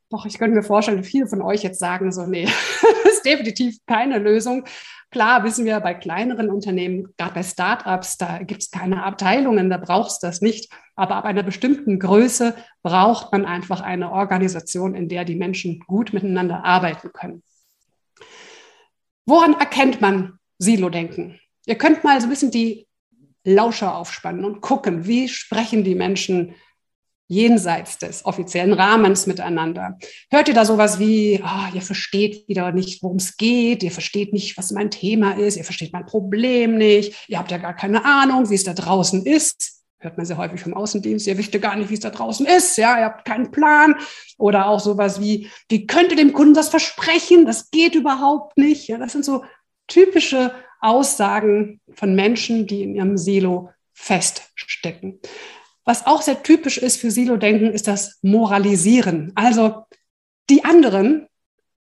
Doch 0.09 0.25
ich 0.25 0.37
könnte 0.37 0.55
mir 0.55 0.63
vorstellen, 0.63 1.03
viele 1.03 1.27
von 1.27 1.41
euch 1.41 1.63
jetzt 1.63 1.79
sagen 1.79 2.11
so, 2.11 2.25
nee, 2.25 2.45
das 3.03 3.13
ist 3.13 3.25
definitiv 3.25 3.77
keine 3.85 4.19
Lösung. 4.19 4.65
Klar 5.11 5.43
wissen 5.43 5.65
wir 5.65 5.79
bei 5.79 5.93
kleineren 5.93 6.49
Unternehmen, 6.49 7.13
gerade 7.17 7.35
bei 7.35 7.43
Startups, 7.43 8.17
da 8.17 8.39
gibt 8.43 8.63
es 8.63 8.71
keine 8.71 9.03
Abteilungen, 9.03 9.69
da 9.69 9.77
brauchst 9.77 10.21
du 10.21 10.27
das 10.27 10.41
nicht. 10.41 10.71
Aber 10.95 11.15
ab 11.15 11.25
einer 11.25 11.43
bestimmten 11.43 11.99
Größe 11.99 12.55
braucht 12.83 13.31
man 13.31 13.45
einfach 13.45 13.81
eine 13.81 14.11
Organisation, 14.11 14.93
in 14.93 15.09
der 15.09 15.25
die 15.25 15.35
Menschen 15.35 15.79
gut 15.87 16.13
miteinander 16.13 16.63
arbeiten 16.63 17.11
können. 17.13 17.43
Woran 19.25 19.53
erkennt 19.53 20.01
man 20.01 20.39
Silo-Denken? 20.59 21.39
Ihr 21.65 21.77
könnt 21.77 22.03
mal 22.03 22.19
so 22.19 22.27
ein 22.27 22.29
bisschen 22.29 22.51
die 22.51 22.87
Lauscher 23.43 23.95
aufspannen 23.95 24.43
und 24.43 24.61
gucken, 24.61 25.05
wie 25.05 25.27
sprechen 25.29 25.83
die 25.83 25.95
Menschen 25.95 26.55
jenseits 27.27 27.97
des 27.97 28.25
offiziellen 28.25 28.73
Rahmens 28.73 29.27
miteinander? 29.27 29.97
Hört 30.29 30.47
ihr 30.47 30.53
da 30.53 30.65
sowas 30.65 30.99
wie, 30.99 31.41
oh, 31.43 31.75
ihr 31.75 31.81
versteht 31.81 32.47
wieder 32.47 32.71
nicht, 32.71 33.01
worum 33.03 33.17
es 33.17 33.37
geht, 33.37 33.83
ihr 33.83 33.91
versteht 33.91 34.33
nicht, 34.33 34.57
was 34.57 34.71
mein 34.71 34.91
Thema 34.91 35.33
ist, 35.37 35.57
ihr 35.57 35.63
versteht 35.63 35.93
mein 35.93 36.05
Problem 36.05 36.77
nicht, 36.77 37.13
ihr 37.27 37.39
habt 37.39 37.51
ja 37.51 37.57
gar 37.57 37.75
keine 37.75 38.05
Ahnung, 38.05 38.49
wie 38.49 38.55
es 38.55 38.63
da 38.63 38.73
draußen 38.73 39.25
ist? 39.25 39.83
Hört 39.99 40.17
man 40.17 40.25
sehr 40.25 40.37
häufig 40.37 40.61
vom 40.61 40.75
Außendienst, 40.75 41.25
ihr 41.25 41.37
wisst 41.37 41.53
ja 41.53 41.59
gar 41.59 41.75
nicht, 41.75 41.89
wie 41.89 41.95
es 41.95 41.99
da 41.99 42.11
draußen 42.11 42.45
ist, 42.45 42.77
ja, 42.77 42.99
ihr 42.99 43.05
habt 43.05 43.25
keinen 43.25 43.49
Plan. 43.49 43.95
Oder 44.37 44.67
auch 44.67 44.79
sowas 44.79 45.19
wie, 45.19 45.49
wie 45.69 45.87
könnt 45.87 46.11
ihr 46.11 46.17
dem 46.17 46.33
Kunden 46.33 46.53
das 46.53 46.69
versprechen? 46.69 47.45
Das 47.45 47.71
geht 47.71 47.95
überhaupt 47.95 48.57
nicht. 48.57 48.87
Ja, 48.87 48.97
das 48.97 49.13
sind 49.13 49.25
so 49.25 49.43
typische 49.87 50.53
Aussagen 50.79 51.79
von 51.93 52.13
Menschen, 52.13 52.67
die 52.67 52.83
in 52.83 52.95
ihrem 52.95 53.17
Silo 53.17 53.69
feststecken. 53.93 55.19
Was 55.85 56.07
auch 56.07 56.21
sehr 56.23 56.41
typisch 56.41 56.77
ist 56.77 56.99
für 56.99 57.11
Silo-Denken, 57.11 57.71
ist 57.71 57.87
das 57.87 58.17
Moralisieren. 58.23 59.31
Also 59.35 59.85
die 60.49 60.65
anderen, 60.65 61.27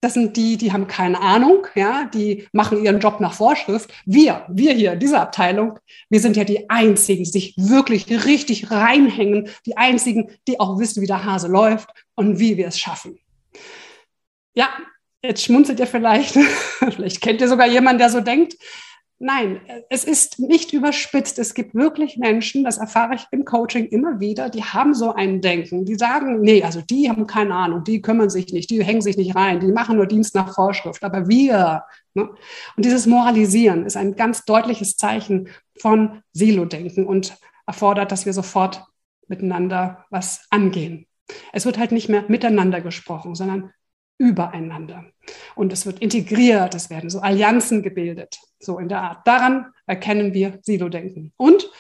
das 0.01 0.15
sind 0.15 0.37
die, 0.37 0.57
die 0.57 0.73
haben 0.73 0.87
keine 0.87 1.21
Ahnung, 1.21 1.67
ja, 1.75 2.05
die 2.05 2.47
machen 2.53 2.85
ihren 2.85 3.01
Job 3.01 3.21
nach 3.21 3.35
Vorschrift. 3.35 3.91
Wir, 4.07 4.47
wir 4.49 4.73
hier, 4.73 4.95
diese 4.95 5.19
Abteilung, 5.19 5.79
wir 6.09 6.21
sind 6.21 6.37
ja 6.37 6.45
die 6.45 6.71
Einzigen, 6.71 7.25
die 7.25 7.31
sich 7.31 7.55
wirklich 7.57 8.09
richtig 8.25 8.71
reinhängen, 8.71 9.49
die 9.67 9.77
Einzigen, 9.77 10.31
die 10.47 10.61
auch 10.61 10.79
wissen, 10.79 11.03
wie 11.03 11.07
der 11.07 11.25
Hase 11.25 11.49
läuft 11.49 11.91
und 12.15 12.39
wie 12.39 12.57
wir 12.57 12.69
es 12.69 12.79
schaffen. 12.79 13.19
Ja, 14.55 14.69
jetzt 15.23 15.43
schmunzelt 15.43 15.81
ihr 15.81 15.89
vielleicht, 15.89 16.35
vielleicht 16.79 17.21
kennt 17.21 17.41
ihr 17.41 17.49
sogar 17.49 17.67
jemanden, 17.67 17.99
der 17.99 18.11
so 18.11 18.21
denkt. 18.21 18.55
Nein, 19.21 19.61
es 19.91 20.05
ist 20.05 20.39
nicht 20.39 20.73
überspitzt. 20.73 21.41
Es 21.41 21.55
gibt 21.55 21.75
wirklich 21.75 22.19
Menschen, 22.19 22.63
das 22.63 22.79
erfahre 22.79 23.17
ich 23.17 23.27
im 23.33 23.45
Coaching 23.45 23.87
immer 23.87 24.21
wieder, 24.21 24.49
die 24.49 24.63
haben 24.63 24.95
so 24.95 25.13
ein 25.13 25.41
Denken. 25.41 25.85
Die 25.85 25.97
sagen, 25.97 26.41
nee, 26.41 26.63
also 26.63 26.81
die 26.83 27.11
haben 27.11 27.27
keine 27.27 27.55
Ahnung, 27.55 27.83
die 27.83 28.01
kümmern 28.01 28.31
sich 28.31 28.53
nicht, 28.53 28.71
die 28.71 28.85
hängen 28.85 29.03
sich 29.03 29.17
nicht 29.17 29.35
rein, 29.35 29.59
die 29.59 29.73
machen 29.73 29.97
nur 29.97 30.07
Dienst 30.07 30.37
nach 30.37 30.55
Vorschrift. 30.55 31.03
Aber 31.03 31.29
wir, 31.29 31.83
ne? 32.15 32.31
und 32.77 32.85
dieses 32.85 33.07
Moralisieren 33.07 33.87
ist 33.87 33.97
ein 33.97 34.15
ganz 34.15 34.45
deutliches 34.45 34.97
Zeichen 34.97 35.49
von 35.77 36.23
Silo-Denken 36.33 37.05
und 37.05 37.37
erfordert, 37.67 38.13
dass 38.13 38.25
wir 38.25 38.33
sofort 38.33 38.85
miteinander 39.27 40.05
was 40.11 40.47
angehen. 40.51 41.07
Es 41.53 41.67
wird 41.67 41.77
halt 41.77 41.91
nicht 41.91 42.09
mehr 42.09 42.25
miteinander 42.29 42.81
gesprochen, 42.81 43.35
sondern 43.35 43.73
übereinander. 44.19 45.05
Und 45.55 45.73
es 45.73 45.87
wird 45.87 46.01
integriert, 46.01 46.75
es 46.75 46.91
werden 46.91 47.09
so 47.09 47.21
Allianzen 47.21 47.83
gebildet, 47.83 48.39
so 48.59 48.79
in 48.79 48.89
der 48.89 49.01
Art. 49.01 49.27
Daran 49.27 49.73
erkennen 49.87 50.35
wir 50.35 50.59
Silo-Denken. 50.63 51.33
Und 51.37 51.71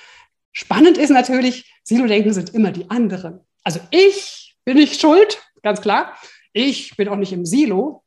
spannend 0.52 0.96
ist 0.96 1.10
natürlich, 1.10 1.72
Silo-Denken 1.82 2.32
sind 2.32 2.54
immer 2.54 2.70
die 2.70 2.88
anderen. 2.90 3.40
Also 3.64 3.80
ich 3.90 4.56
bin 4.64 4.76
nicht 4.76 5.00
schuld, 5.00 5.42
ganz 5.62 5.80
klar. 5.80 6.14
Ich 6.52 6.96
bin 6.96 7.08
auch 7.08 7.16
nicht 7.16 7.32
im 7.32 7.44
Silo. 7.44 8.04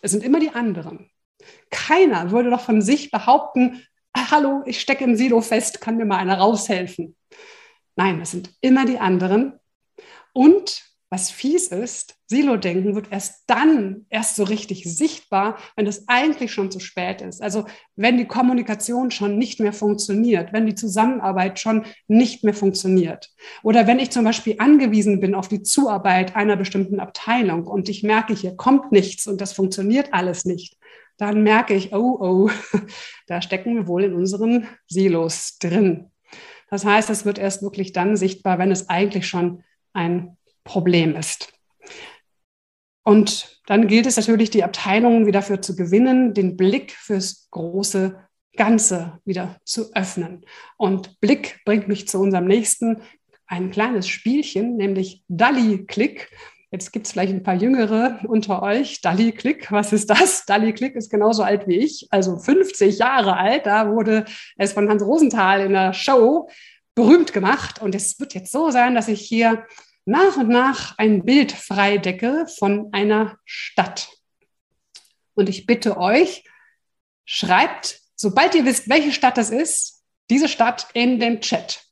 Es 0.00 0.12
sind 0.12 0.24
immer 0.24 0.40
die 0.40 0.50
anderen. 0.50 1.10
Keiner 1.70 2.30
würde 2.30 2.50
doch 2.50 2.60
von 2.60 2.82
sich 2.82 3.10
behaupten, 3.10 3.82
ah, 4.12 4.30
hallo, 4.30 4.62
ich 4.66 4.80
stecke 4.80 5.04
im 5.04 5.16
Silo 5.16 5.40
fest, 5.40 5.80
kann 5.80 5.96
mir 5.96 6.04
mal 6.04 6.18
einer 6.18 6.38
raushelfen. 6.38 7.16
Nein, 7.96 8.20
es 8.20 8.30
sind 8.30 8.50
immer 8.60 8.86
die 8.86 8.98
anderen. 8.98 9.58
Und 10.32 10.91
was 11.12 11.30
fies 11.30 11.68
ist, 11.68 12.16
Silo-Denken 12.26 12.94
wird 12.94 13.12
erst 13.12 13.44
dann 13.46 14.06
erst 14.08 14.34
so 14.34 14.44
richtig 14.44 14.84
sichtbar, 14.84 15.58
wenn 15.76 15.86
es 15.86 16.08
eigentlich 16.08 16.54
schon 16.54 16.70
zu 16.70 16.80
spät 16.80 17.20
ist. 17.20 17.42
Also 17.42 17.66
wenn 17.96 18.16
die 18.16 18.24
Kommunikation 18.24 19.10
schon 19.10 19.36
nicht 19.36 19.60
mehr 19.60 19.74
funktioniert, 19.74 20.54
wenn 20.54 20.64
die 20.64 20.74
Zusammenarbeit 20.74 21.60
schon 21.60 21.84
nicht 22.08 22.44
mehr 22.44 22.54
funktioniert. 22.54 23.30
Oder 23.62 23.86
wenn 23.86 23.98
ich 23.98 24.10
zum 24.10 24.24
Beispiel 24.24 24.54
angewiesen 24.56 25.20
bin 25.20 25.34
auf 25.34 25.48
die 25.48 25.62
Zuarbeit 25.62 26.34
einer 26.34 26.56
bestimmten 26.56 26.98
Abteilung 26.98 27.66
und 27.66 27.90
ich 27.90 28.02
merke, 28.02 28.32
hier 28.32 28.56
kommt 28.56 28.90
nichts 28.90 29.26
und 29.26 29.42
das 29.42 29.52
funktioniert 29.52 30.14
alles 30.14 30.46
nicht, 30.46 30.78
dann 31.18 31.42
merke 31.42 31.74
ich, 31.74 31.92
oh, 31.92 32.16
oh, 32.20 32.50
da 33.26 33.42
stecken 33.42 33.74
wir 33.74 33.86
wohl 33.86 34.04
in 34.04 34.14
unseren 34.14 34.66
Silos 34.88 35.58
drin. 35.58 36.10
Das 36.70 36.86
heißt, 36.86 37.10
es 37.10 37.26
wird 37.26 37.38
erst 37.38 37.62
wirklich 37.62 37.92
dann 37.92 38.16
sichtbar, 38.16 38.58
wenn 38.58 38.70
es 38.70 38.88
eigentlich 38.88 39.28
schon 39.28 39.62
ein 39.92 40.38
Problem 40.64 41.16
ist. 41.16 41.52
Und 43.04 43.60
dann 43.66 43.88
gilt 43.88 44.06
es 44.06 44.16
natürlich, 44.16 44.50
die 44.50 44.64
Abteilungen 44.64 45.26
wieder 45.26 45.40
dafür 45.40 45.60
zu 45.60 45.74
gewinnen, 45.74 46.34
den 46.34 46.56
Blick 46.56 46.92
fürs 46.92 47.48
große 47.50 48.16
Ganze 48.56 49.18
wieder 49.24 49.58
zu 49.64 49.92
öffnen. 49.94 50.44
Und 50.76 51.20
Blick 51.20 51.60
bringt 51.64 51.88
mich 51.88 52.06
zu 52.06 52.18
unserem 52.20 52.46
nächsten, 52.46 53.02
ein 53.46 53.70
kleines 53.70 54.08
Spielchen, 54.08 54.76
nämlich 54.76 55.24
Dalli-Click. 55.28 56.30
Jetzt 56.70 56.90
gibt 56.92 57.06
es 57.06 57.12
vielleicht 57.12 57.34
ein 57.34 57.42
paar 57.42 57.54
Jüngere 57.54 58.20
unter 58.26 58.62
euch. 58.62 59.00
Dalli-Click, 59.02 59.70
was 59.70 59.92
ist 59.92 60.08
das? 60.08 60.46
Dalli-Click 60.46 60.94
ist 60.94 61.10
genauso 61.10 61.42
alt 61.42 61.68
wie 61.68 61.76
ich, 61.76 62.06
also 62.10 62.38
50 62.38 62.98
Jahre 62.98 63.36
alt. 63.36 63.66
Da 63.66 63.90
wurde 63.90 64.24
es 64.56 64.72
von 64.72 64.88
Hans 64.88 65.02
Rosenthal 65.02 65.60
in 65.60 65.72
der 65.72 65.92
Show 65.92 66.48
berühmt 66.94 67.32
gemacht. 67.32 67.82
Und 67.82 67.94
es 67.94 68.18
wird 68.18 68.32
jetzt 68.34 68.52
so 68.52 68.70
sein, 68.70 68.94
dass 68.94 69.08
ich 69.08 69.20
hier 69.20 69.66
nach 70.04 70.36
und 70.36 70.48
nach 70.48 70.98
ein 70.98 71.24
Bild 71.24 71.52
freidecke 71.52 72.46
von 72.58 72.92
einer 72.92 73.38
Stadt. 73.44 74.08
Und 75.34 75.48
ich 75.48 75.66
bitte 75.66 75.96
euch, 75.96 76.44
schreibt, 77.24 78.00
sobald 78.16 78.54
ihr 78.54 78.64
wisst, 78.64 78.88
welche 78.88 79.12
Stadt 79.12 79.38
das 79.38 79.50
ist, 79.50 80.02
diese 80.30 80.48
Stadt 80.48 80.88
in 80.94 81.18
den 81.18 81.40
Chat. 81.40 81.84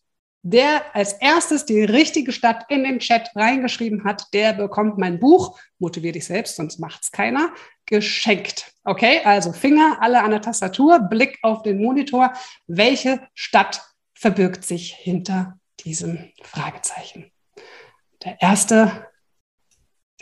Der 0.43 0.95
als 0.95 1.13
erstes 1.13 1.67
die 1.67 1.83
richtige 1.83 2.33
Stadt 2.33 2.65
in 2.71 2.83
den 2.83 2.99
Chat 2.99 3.31
reingeschrieben 3.37 4.05
hat, 4.05 4.33
der 4.33 4.55
bekommt 4.55 4.97
mein 4.97 5.21
Buch, 5.21 5.59
motivier 5.79 6.13
dich 6.13 6.25
selbst, 6.25 6.57
sonst 6.57 6.79
macht's 6.79 7.13
keiner, 7.13 7.53
geschenkt. 7.85 8.73
Okay, 8.85 9.21
also 9.25 9.53
Finger 9.53 9.99
alle 10.01 10.23
an 10.23 10.31
der 10.31 10.41
Tastatur, 10.41 11.01
Blick 11.01 11.39
auf 11.43 11.63
den 11.63 11.83
Monitor. 11.83 12.33
Welche 12.67 13.21
Stadt 13.35 13.83
verbirgt 14.15 14.65
sich 14.65 14.95
hinter 14.95 15.59
diesem 15.85 16.33
Fragezeichen? 16.43 17.31
Der 18.25 18.41
Erste, 18.41 19.09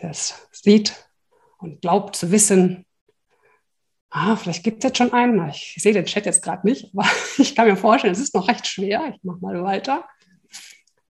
der 0.00 0.10
es 0.10 0.48
sieht 0.52 0.94
und 1.58 1.80
glaubt 1.80 2.16
zu 2.16 2.30
wissen, 2.30 2.86
ah, 4.10 4.36
vielleicht 4.36 4.62
gibt 4.62 4.78
es 4.78 4.88
jetzt 4.88 4.98
schon 4.98 5.12
einen. 5.12 5.48
Ich 5.50 5.76
sehe 5.78 5.92
den 5.92 6.06
Chat 6.06 6.26
jetzt 6.26 6.42
gerade 6.42 6.66
nicht, 6.66 6.92
aber 6.94 7.08
ich 7.38 7.54
kann 7.54 7.68
mir 7.68 7.76
vorstellen, 7.76 8.12
es 8.12 8.20
ist 8.20 8.34
noch 8.34 8.48
recht 8.48 8.66
schwer. 8.66 9.12
Ich 9.14 9.22
mache 9.22 9.38
mal 9.40 9.62
weiter. 9.62 10.08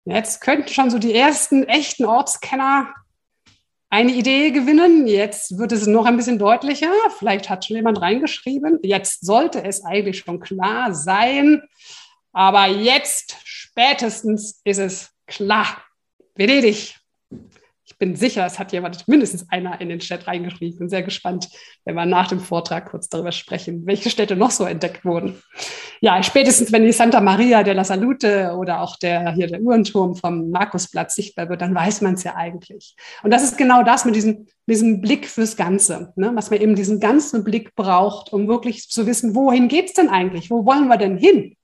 Jetzt 0.06 0.42
könnten 0.42 0.70
schon 0.70 0.90
so 0.90 0.98
die 0.98 1.14
ersten 1.14 1.64
echten 1.64 2.06
Ortskenner 2.06 2.94
eine 3.90 4.14
Idee 4.14 4.52
gewinnen. 4.52 5.06
Jetzt 5.06 5.60
wird 5.60 5.72
es 5.74 5.86
noch 5.86 6.06
ein 6.06 6.18
bisschen 6.18 6.40
deutlicher. 6.40 6.92
Vielleicht 7.20 7.50
hat 7.50 7.66
schon 7.66 7.76
jemand 7.76 8.02
reingeschrieben. 8.02 8.80
Jetzt 8.82 9.26
sollte 9.26 9.64
es 9.64 9.86
eigentlich 9.86 10.20
schon 10.20 10.40
klar 10.40 10.96
sein. 10.96 11.62
Aber 12.32 12.68
jetzt 12.68 13.36
spätestens 13.44 14.62
ist 14.64 14.80
es 14.80 15.12
klar. 15.28 15.78
Venedig. 16.42 16.96
Ich 17.86 17.98
bin 18.00 18.16
sicher, 18.16 18.44
es 18.48 18.58
hat 18.58 18.72
jemand, 18.72 19.08
mindestens 19.08 19.48
einer 19.52 19.80
in 19.80 19.90
den 19.90 20.00
Chat 20.00 20.26
reingeschrieben. 20.26 20.80
Bin 20.80 20.90
sehr 20.90 21.04
gespannt, 21.04 21.50
wenn 21.86 21.94
wir 21.94 22.08
nach 22.08 22.30
dem 22.30 22.40
Vortrag 22.40 22.90
kurz 22.90 23.10
darüber 23.10 23.32
sprechen, 23.32 23.86
welche 23.86 24.10
Städte 24.10 24.36
noch 24.36 24.50
so 24.50 24.64
entdeckt 24.64 25.06
wurden. 25.06 25.40
Ja, 26.00 26.24
spätestens 26.24 26.72
wenn 26.72 26.84
die 26.84 26.94
Santa 26.94 27.22
Maria 27.22 27.62
de 27.62 27.76
la 27.76 27.84
Salute 27.84 28.56
oder 28.58 28.82
auch 28.82 28.96
der, 28.96 29.34
hier 29.34 29.46
der 29.46 29.62
Uhrenturm 29.62 30.16
vom 30.16 30.50
Markusplatz 30.50 31.14
sichtbar 31.14 31.48
wird, 31.48 31.62
dann 31.62 31.76
weiß 31.76 32.02
man 32.02 32.16
es 32.16 32.24
ja 32.24 32.36
eigentlich. 32.36 32.96
Und 33.22 33.30
das 33.30 33.44
ist 33.44 33.60
genau 33.60 33.84
das 33.84 34.06
mit 34.06 34.16
diesem, 34.16 34.48
diesem 34.66 35.00
Blick 35.00 35.28
fürs 35.28 35.56
Ganze, 35.56 36.12
ne? 36.16 36.32
was 36.34 36.50
man 36.50 36.60
eben 36.60 36.74
diesen 36.74 37.00
ganzen 37.00 37.44
Blick 37.44 37.76
braucht, 37.76 38.34
um 38.34 38.48
wirklich 38.48 38.90
zu 38.90 39.06
wissen, 39.06 39.36
wohin 39.36 39.68
geht 39.68 39.90
es 39.90 39.94
denn 39.94 40.10
eigentlich? 40.10 40.50
Wo 40.50 40.66
wollen 40.66 40.88
wir 40.88 40.98
denn 40.98 41.18
hin? 41.18 41.56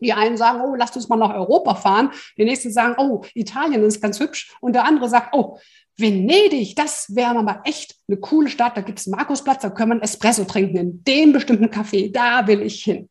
Die 0.00 0.12
einen 0.12 0.36
sagen, 0.36 0.60
oh, 0.60 0.74
lasst 0.74 0.96
uns 0.96 1.08
mal 1.08 1.16
nach 1.16 1.34
Europa 1.34 1.74
fahren. 1.74 2.10
Die 2.36 2.44
nächsten 2.44 2.70
sagen, 2.70 2.94
oh, 2.98 3.22
Italien 3.34 3.82
ist 3.82 4.00
ganz 4.00 4.20
hübsch. 4.20 4.54
Und 4.60 4.74
der 4.74 4.84
andere 4.84 5.08
sagt, 5.08 5.34
oh, 5.34 5.58
Venedig, 5.96 6.76
das 6.76 7.14
wäre 7.14 7.42
mal 7.42 7.60
echt 7.64 7.96
eine 8.08 8.18
coole 8.18 8.48
Stadt. 8.48 8.76
Da 8.76 8.82
gibt 8.82 8.98
es 8.98 9.06
Markusplatz, 9.06 9.62
da 9.62 9.70
können 9.70 9.90
wir 9.90 9.94
einen 9.94 10.02
Espresso 10.02 10.44
trinken 10.44 10.76
in 10.76 11.04
dem 11.04 11.32
bestimmten 11.32 11.66
Café. 11.66 12.12
Da 12.12 12.46
will 12.46 12.62
ich 12.62 12.84
hin. 12.84 13.08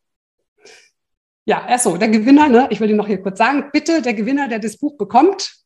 Ja, 1.46 1.68
erst 1.68 1.84
so, 1.84 1.98
der 1.98 2.10
Gewinner, 2.10 2.48
ne, 2.48 2.68
ich 2.72 2.80
will 2.80 2.90
Ihnen 2.90 2.98
noch 2.98 3.08
hier 3.08 3.22
kurz 3.22 3.38
sagen, 3.38 3.66
bitte 3.72 4.02
der 4.02 4.16
Gewinner, 4.16 4.48
der 4.48 4.60
das 4.60 4.78
Buch 4.78 4.98
bekommt, 4.98 5.66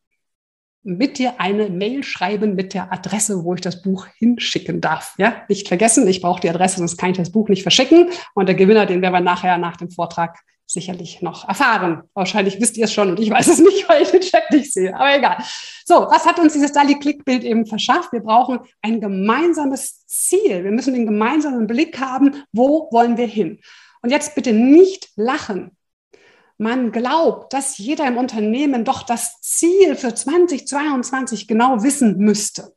mit 0.84 1.18
dir 1.18 1.40
eine 1.40 1.70
Mail 1.70 2.04
schreiben 2.04 2.56
mit 2.56 2.74
der 2.74 2.92
Adresse, 2.92 3.44
wo 3.44 3.54
ich 3.54 3.62
das 3.62 3.82
Buch 3.82 4.08
hinschicken 4.18 4.82
darf. 4.82 5.16
Ja, 5.18 5.44
nicht 5.50 5.68
vergessen, 5.68 6.08
ich 6.08 6.22
brauche 6.22 6.42
die 6.42 6.50
Adresse, 6.50 6.78
sonst 6.78 6.98
kann 6.98 7.12
ich 7.12 7.18
das 7.18 7.32
Buch 7.32 7.50
nicht 7.50 7.64
verschicken. 7.64 8.10
Und 8.34 8.48
der 8.48 8.56
Gewinner, 8.56 8.86
den 8.86 9.02
werden 9.02 9.14
wir 9.14 9.22
nachher 9.22 9.58
nach 9.58 9.78
dem 9.78 9.90
Vortrag 9.90 10.40
sicherlich 10.70 11.22
noch 11.22 11.48
erfahren. 11.48 12.04
Wahrscheinlich 12.14 12.62
wisst 12.62 12.78
ihr 12.78 12.86
es 12.86 12.94
schon 12.94 13.10
und 13.10 13.20
ich 13.20 13.30
weiß 13.30 13.48
es 13.48 13.60
nicht, 13.60 13.90
weil 13.90 14.04
ich 14.04 14.12
den 14.12 14.22
Chat 14.22 14.52
nicht 14.52 14.72
sehe. 14.72 14.96
Aber 14.96 15.16
egal. 15.16 15.38
So, 15.86 16.08
was 16.10 16.26
hat 16.26 16.40
uns 16.40 16.54
dieses 16.54 16.72
Dali-Click-Bild 16.72 17.44
eben 17.44 17.66
verschafft? 17.66 18.14
Wir 18.14 18.22
brauchen 18.22 18.60
ein 18.82 19.02
gemeinsames 19.02 20.06
Ziel. 20.06 20.64
Wir 20.64 20.72
müssen 20.72 20.94
den 20.94 21.06
gemeinsamen 21.06 21.66
Blick 21.66 22.00
haben, 22.00 22.44
wo 22.52 22.88
wollen 22.92 23.18
wir 23.18 23.28
hin? 23.28 23.60
Und 24.02 24.12
jetzt 24.12 24.36
bitte 24.36 24.54
nicht 24.54 25.10
lachen, 25.16 25.72
man 26.62 26.92
glaubt, 26.92 27.54
dass 27.54 27.78
jeder 27.78 28.06
im 28.06 28.18
Unternehmen 28.18 28.84
doch 28.84 29.04
das 29.04 29.40
Ziel 29.42 29.96
für 29.96 30.14
2022 30.14 31.48
genau 31.48 31.84
wissen 31.84 32.18
müsste. 32.18 32.76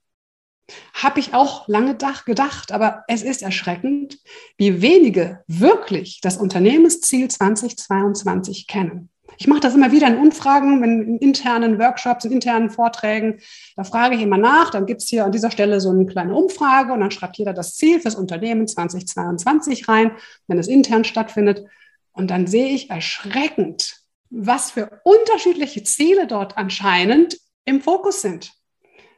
Habe 0.94 1.20
ich 1.20 1.34
auch 1.34 1.68
lange 1.68 1.96
gedacht, 2.24 2.72
aber 2.72 3.04
es 3.08 3.22
ist 3.22 3.42
erschreckend, 3.42 4.18
wie 4.56 4.82
wenige 4.82 5.42
wirklich 5.46 6.20
das 6.20 6.36
Unternehmensziel 6.36 7.28
2022 7.28 8.66
kennen. 8.66 9.08
Ich 9.38 9.46
mache 9.46 9.60
das 9.60 9.74
immer 9.74 9.92
wieder 9.92 10.08
in 10.08 10.18
Umfragen, 10.18 10.84
in 10.84 11.18
internen 11.18 11.78
Workshops, 11.78 12.24
in 12.24 12.32
internen 12.32 12.70
Vorträgen. 12.70 13.40
Da 13.76 13.84
frage 13.84 14.14
ich 14.14 14.22
immer 14.22 14.38
nach, 14.38 14.70
dann 14.70 14.86
gibt 14.86 15.02
es 15.02 15.08
hier 15.08 15.24
an 15.24 15.32
dieser 15.32 15.50
Stelle 15.50 15.80
so 15.80 15.90
eine 15.90 16.06
kleine 16.06 16.34
Umfrage 16.34 16.92
und 16.92 17.00
dann 17.00 17.10
schreibt 17.10 17.38
jeder 17.38 17.52
das 17.52 17.74
Ziel 17.76 18.00
fürs 18.00 18.14
Unternehmen 18.14 18.68
2022 18.68 19.88
rein, 19.88 20.12
wenn 20.46 20.58
es 20.58 20.68
intern 20.68 21.04
stattfindet. 21.04 21.64
Und 22.12 22.30
dann 22.30 22.46
sehe 22.46 22.68
ich 22.68 22.90
erschreckend, 22.90 24.02
was 24.30 24.70
für 24.70 25.00
unterschiedliche 25.04 25.82
Ziele 25.82 26.26
dort 26.26 26.56
anscheinend 26.56 27.38
im 27.64 27.80
Fokus 27.80 28.22
sind. 28.22 28.52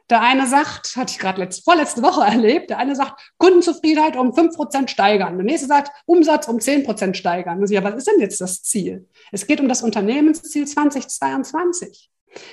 Der 0.09 0.21
eine 0.21 0.47
sagt, 0.47 0.95
hatte 0.95 1.11
ich 1.11 1.19
gerade 1.19 1.41
letzte, 1.41 1.63
vorletzte 1.63 2.03
Woche 2.03 2.21
erlebt, 2.25 2.69
der 2.69 2.77
eine 2.77 2.95
sagt, 2.95 3.33
Kundenzufriedenheit 3.37 4.15
um 4.15 4.31
5% 4.31 4.87
steigern. 4.87 5.37
Der 5.37 5.45
nächste 5.45 5.67
sagt, 5.67 5.91
Umsatz 6.05 6.47
um 6.47 6.57
10% 6.57 7.15
steigern. 7.15 7.65
Ja, 7.67 7.83
was 7.83 7.95
ist 7.95 8.07
denn 8.07 8.19
jetzt 8.19 8.39
das 8.41 8.61
Ziel? 8.63 9.07
Es 9.31 9.47
geht 9.47 9.59
um 9.59 9.67
das 9.67 9.81
Unternehmensziel 9.81 10.67
2022. 10.67 12.09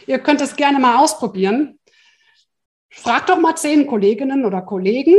Ihr 0.06 0.18
könnt 0.18 0.40
es 0.40 0.56
gerne 0.56 0.78
mal 0.78 0.98
ausprobieren. 1.02 1.78
Fragt 2.90 3.30
doch 3.30 3.40
mal 3.40 3.56
zehn 3.56 3.86
Kolleginnen 3.86 4.44
oder 4.44 4.62
Kollegen, 4.62 5.16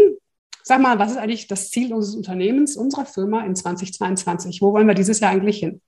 sag 0.64 0.80
mal, 0.80 1.00
was 1.00 1.12
ist 1.12 1.18
eigentlich 1.18 1.48
das 1.48 1.70
Ziel 1.70 1.94
unseres 1.94 2.16
Unternehmens, 2.16 2.78
unserer 2.78 3.06
Firma 3.06 3.44
in 3.46 3.56
2022? 3.56 4.62
Wo 4.62 4.74
wollen 4.74 4.88
wir 4.88 4.94
dieses 4.94 5.20
Jahr 5.20 5.32
eigentlich 5.32 5.58
hin? 5.58 5.82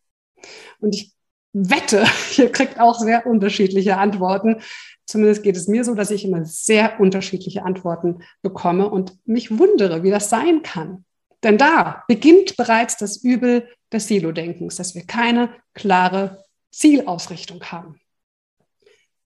Und 0.79 0.95
ich 0.95 1.14
wette, 1.55 2.05
ihr 2.37 2.51
kriegt 2.51 2.79
auch 2.79 2.99
sehr 2.99 3.25
unterschiedliche 3.25 3.97
Antworten. 3.97 4.61
Zumindest 5.05 5.43
geht 5.43 5.55
es 5.55 5.67
mir 5.67 5.83
so, 5.83 5.95
dass 5.95 6.11
ich 6.11 6.25
immer 6.25 6.45
sehr 6.45 6.99
unterschiedliche 6.99 7.63
Antworten 7.63 8.23
bekomme 8.41 8.89
und 8.89 9.17
mich 9.25 9.57
wundere, 9.57 10.03
wie 10.03 10.11
das 10.11 10.29
sein 10.29 10.61
kann. 10.63 11.05
Denn 11.43 11.57
da 11.57 12.03
beginnt 12.07 12.57
bereits 12.57 12.97
das 12.97 13.23
Übel 13.23 13.69
des 13.91 14.07
Silo-Denkens, 14.07 14.75
dass 14.75 14.95
wir 14.95 15.05
keine 15.05 15.49
klare 15.73 16.43
Zielausrichtung 16.71 17.63
haben. 17.65 17.99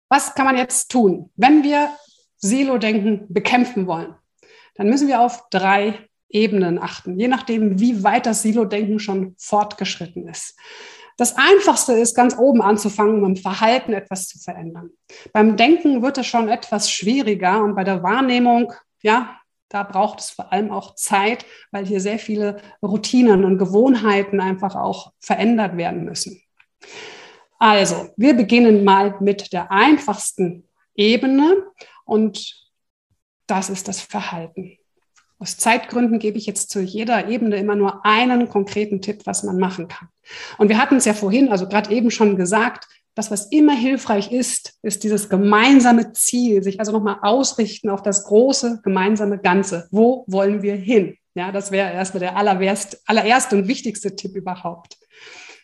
Was 0.09 0.35
kann 0.35 0.47
man 0.47 0.57
jetzt 0.57 0.91
tun? 0.91 1.31
Wenn 1.35 1.65
wir 1.65 1.91
Silo-Denken 2.37 3.27
bekämpfen 3.29 3.87
wollen, 3.87 4.15
dann 4.77 4.89
müssen 4.89 5.09
wir 5.09 5.21
auf 5.21 5.49
drei 5.51 5.99
Ebenen 6.29 6.79
achten, 6.79 7.19
je 7.19 7.29
nachdem, 7.29 7.81
wie 7.81 8.03
weit 8.03 8.27
das 8.27 8.43
Silo-Denken 8.43 8.99
schon 8.99 9.35
fortgeschritten 9.39 10.29
ist. 10.29 10.57
Das 11.17 11.37
Einfachste 11.37 11.93
ist, 11.93 12.15
ganz 12.15 12.37
oben 12.37 12.61
anzufangen, 12.61 13.23
um 13.23 13.31
im 13.31 13.37
Verhalten 13.37 13.93
etwas 13.93 14.29
zu 14.29 14.39
verändern. 14.39 14.91
Beim 15.33 15.57
Denken 15.57 16.03
wird 16.03 16.19
es 16.19 16.27
schon 16.27 16.49
etwas 16.49 16.91
schwieriger 16.91 17.63
und 17.63 17.75
bei 17.75 17.85
der 17.85 18.03
Wahrnehmung, 18.03 18.73
ja, 19.03 19.37
da 19.69 19.83
braucht 19.83 20.21
es 20.21 20.31
vor 20.31 20.53
allem 20.53 20.71
auch 20.71 20.95
Zeit, 20.95 21.47
weil 21.71 21.87
hier 21.87 22.01
sehr 22.01 22.19
viele 22.19 22.61
Routinen 22.83 23.45
und 23.45 23.59
Gewohnheiten 23.59 24.41
einfach 24.41 24.77
auch 24.77 25.13
verändert 25.21 25.77
werden 25.77 26.05
müssen. 26.05 26.41
Also, 27.59 28.11
wir 28.17 28.35
beginnen 28.35 28.85
mal 28.85 29.17
mit 29.21 29.53
der 29.53 29.71
einfachsten 29.71 30.69
Ebene 30.95 31.65
und 32.05 32.71
das 33.47 33.71
ist 33.71 33.89
das 33.89 34.01
Verhalten. 34.01 34.79
Aus 35.39 35.57
Zeitgründen 35.57 36.19
gebe 36.19 36.39
ich 36.39 36.47
jetzt 36.47 36.71
zu 36.71 36.81
jeder 36.81 37.29
Ebene 37.29 37.57
immer 37.57 37.75
nur 37.75 38.07
einen 38.07 38.49
konkreten 38.49 39.03
Tipp, 39.03 39.23
was 39.25 39.43
man 39.43 39.59
machen 39.59 39.89
kann. 39.89 40.09
Und 40.59 40.69
wir 40.69 40.79
hatten 40.79 40.97
es 40.97 41.05
ja 41.05 41.13
vorhin, 41.13 41.51
also 41.51 41.69
gerade 41.69 41.93
eben 41.93 42.11
schon 42.11 42.37
gesagt, 42.37 42.87
das, 43.15 43.31
was 43.31 43.47
immer 43.47 43.75
hilfreich 43.75 44.33
ist, 44.33 44.79
ist 44.83 45.05
dieses 45.05 45.29
gemeinsame 45.29 46.13
Ziel, 46.13 46.63
sich 46.63 46.81
also 46.81 46.93
nochmal 46.93 47.19
ausrichten 47.23 47.91
auf 47.91 48.03
das 48.03 48.25
große 48.25 48.81
gemeinsame 48.83 49.39
Ganze. 49.39 49.89
Wo 49.91 50.25
wollen 50.27 50.63
wir 50.63 50.75
hin? 50.75 51.17
Ja, 51.35 51.53
das 51.53 51.71
wäre 51.71 51.93
erstmal 51.93 52.21
der 52.21 52.37
allererste 52.37 53.57
und 53.57 53.69
wichtigste 53.69 54.17
Tipp 54.17 54.35
überhaupt. 54.35 54.97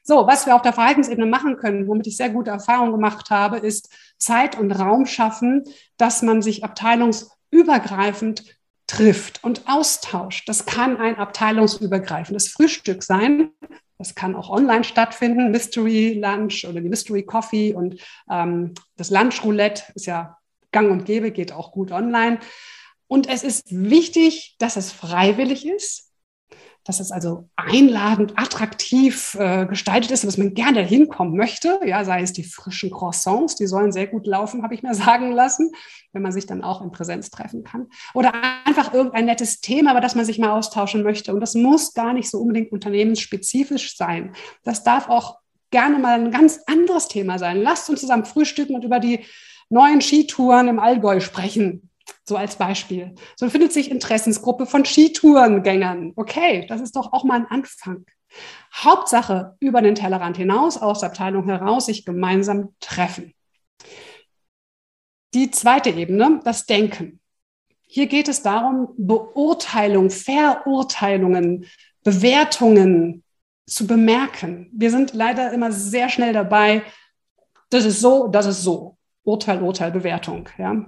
So, 0.02 0.26
was 0.26 0.46
wir 0.46 0.54
auf 0.54 0.62
der 0.62 0.72
Verhaltensebene 0.72 1.26
machen 1.26 1.56
können, 1.56 1.86
womit 1.86 2.06
ich 2.06 2.16
sehr 2.16 2.30
gute 2.30 2.50
Erfahrungen 2.50 2.92
gemacht 2.92 3.30
habe, 3.30 3.58
ist 3.58 3.92
Zeit 4.18 4.58
und 4.58 4.72
Raum 4.72 5.06
schaffen, 5.06 5.64
dass 5.96 6.22
man 6.22 6.42
sich 6.42 6.64
abteilungsübergreifend 6.64 8.44
trifft 8.90 9.44
und 9.44 9.62
austauscht. 9.66 10.48
Das 10.48 10.66
kann 10.66 10.96
ein 10.96 11.16
abteilungsübergreifendes 11.16 12.48
Frühstück 12.48 13.04
sein. 13.04 13.50
Das 13.98 14.16
kann 14.16 14.34
auch 14.34 14.50
online 14.50 14.82
stattfinden, 14.82 15.52
Mystery 15.52 16.14
Lunch 16.14 16.66
oder 16.68 16.80
die 16.80 16.88
Mystery 16.88 17.22
Coffee 17.22 17.72
und 17.74 18.00
ähm, 18.28 18.74
das 18.96 19.10
Lunch 19.10 19.44
Roulette 19.44 19.84
ist 19.94 20.06
ja 20.06 20.38
gang 20.72 20.90
und 20.90 21.04
gäbe, 21.04 21.30
geht 21.30 21.52
auch 21.52 21.70
gut 21.70 21.92
online. 21.92 22.40
Und 23.06 23.28
es 23.28 23.44
ist 23.44 23.66
wichtig, 23.68 24.56
dass 24.58 24.76
es 24.76 24.90
freiwillig 24.90 25.66
ist, 25.66 26.09
dass 26.90 26.98
es 26.98 27.12
also 27.12 27.48
einladend, 27.54 28.32
attraktiv 28.36 29.36
äh, 29.38 29.64
gestaltet 29.66 30.10
ist, 30.10 30.24
dass 30.24 30.36
man 30.36 30.54
gerne 30.54 30.82
hinkommen 30.82 31.36
möchte. 31.36 31.78
Ja, 31.86 32.04
sei 32.04 32.20
es 32.20 32.32
die 32.32 32.42
frischen 32.42 32.90
Croissants, 32.90 33.54
die 33.54 33.68
sollen 33.68 33.92
sehr 33.92 34.08
gut 34.08 34.26
laufen, 34.26 34.64
habe 34.64 34.74
ich 34.74 34.82
mir 34.82 34.92
sagen 34.96 35.30
lassen, 35.30 35.70
wenn 36.12 36.22
man 36.22 36.32
sich 36.32 36.46
dann 36.46 36.64
auch 36.64 36.82
in 36.82 36.90
Präsenz 36.90 37.30
treffen 37.30 37.62
kann. 37.62 37.86
Oder 38.12 38.32
einfach 38.64 38.92
irgendein 38.92 39.26
nettes 39.26 39.60
Thema, 39.60 39.92
über 39.92 40.00
das 40.00 40.16
man 40.16 40.24
sich 40.24 40.40
mal 40.40 40.50
austauschen 40.50 41.04
möchte. 41.04 41.32
Und 41.32 41.38
das 41.38 41.54
muss 41.54 41.94
gar 41.94 42.12
nicht 42.12 42.28
so 42.28 42.38
unbedingt 42.38 42.72
unternehmensspezifisch 42.72 43.96
sein. 43.96 44.32
Das 44.64 44.82
darf 44.82 45.08
auch 45.08 45.38
gerne 45.70 46.00
mal 46.00 46.18
ein 46.18 46.32
ganz 46.32 46.58
anderes 46.66 47.06
Thema 47.06 47.38
sein. 47.38 47.62
Lasst 47.62 47.88
uns 47.88 48.00
zusammen 48.00 48.24
frühstücken 48.24 48.74
und 48.74 48.82
über 48.82 48.98
die 48.98 49.24
neuen 49.68 50.00
Skitouren 50.00 50.66
im 50.66 50.80
Allgäu 50.80 51.20
sprechen. 51.20 51.89
So 52.24 52.36
als 52.36 52.56
Beispiel. 52.56 53.14
So 53.36 53.48
findet 53.50 53.72
sich 53.72 53.90
Interessensgruppe 53.90 54.66
von 54.66 54.84
Skitourengängern. 54.84 56.12
Okay, 56.16 56.66
das 56.68 56.80
ist 56.80 56.96
doch 56.96 57.12
auch 57.12 57.24
mal 57.24 57.40
ein 57.40 57.46
Anfang. 57.46 58.04
Hauptsache 58.72 59.56
über 59.58 59.82
den 59.82 59.94
Tellerrand 59.94 60.36
hinaus, 60.36 60.76
aus 60.78 61.00
der 61.00 61.10
Abteilung 61.10 61.46
heraus, 61.46 61.86
sich 61.86 62.04
gemeinsam 62.04 62.74
treffen. 62.80 63.34
Die 65.34 65.50
zweite 65.50 65.90
Ebene, 65.90 66.40
das 66.44 66.66
Denken. 66.66 67.20
Hier 67.86 68.06
geht 68.06 68.28
es 68.28 68.42
darum, 68.42 68.94
Beurteilung, 68.96 70.10
Verurteilungen, 70.10 71.66
Bewertungen 72.04 73.24
zu 73.66 73.86
bemerken. 73.86 74.70
Wir 74.72 74.90
sind 74.90 75.12
leider 75.12 75.52
immer 75.52 75.72
sehr 75.72 76.08
schnell 76.08 76.32
dabei, 76.32 76.82
das 77.70 77.84
ist 77.84 78.00
so, 78.00 78.26
das 78.28 78.46
ist 78.46 78.62
so. 78.62 78.96
Urteil, 79.22 79.62
Urteil, 79.62 79.92
Bewertung. 79.92 80.48
Ja. 80.58 80.86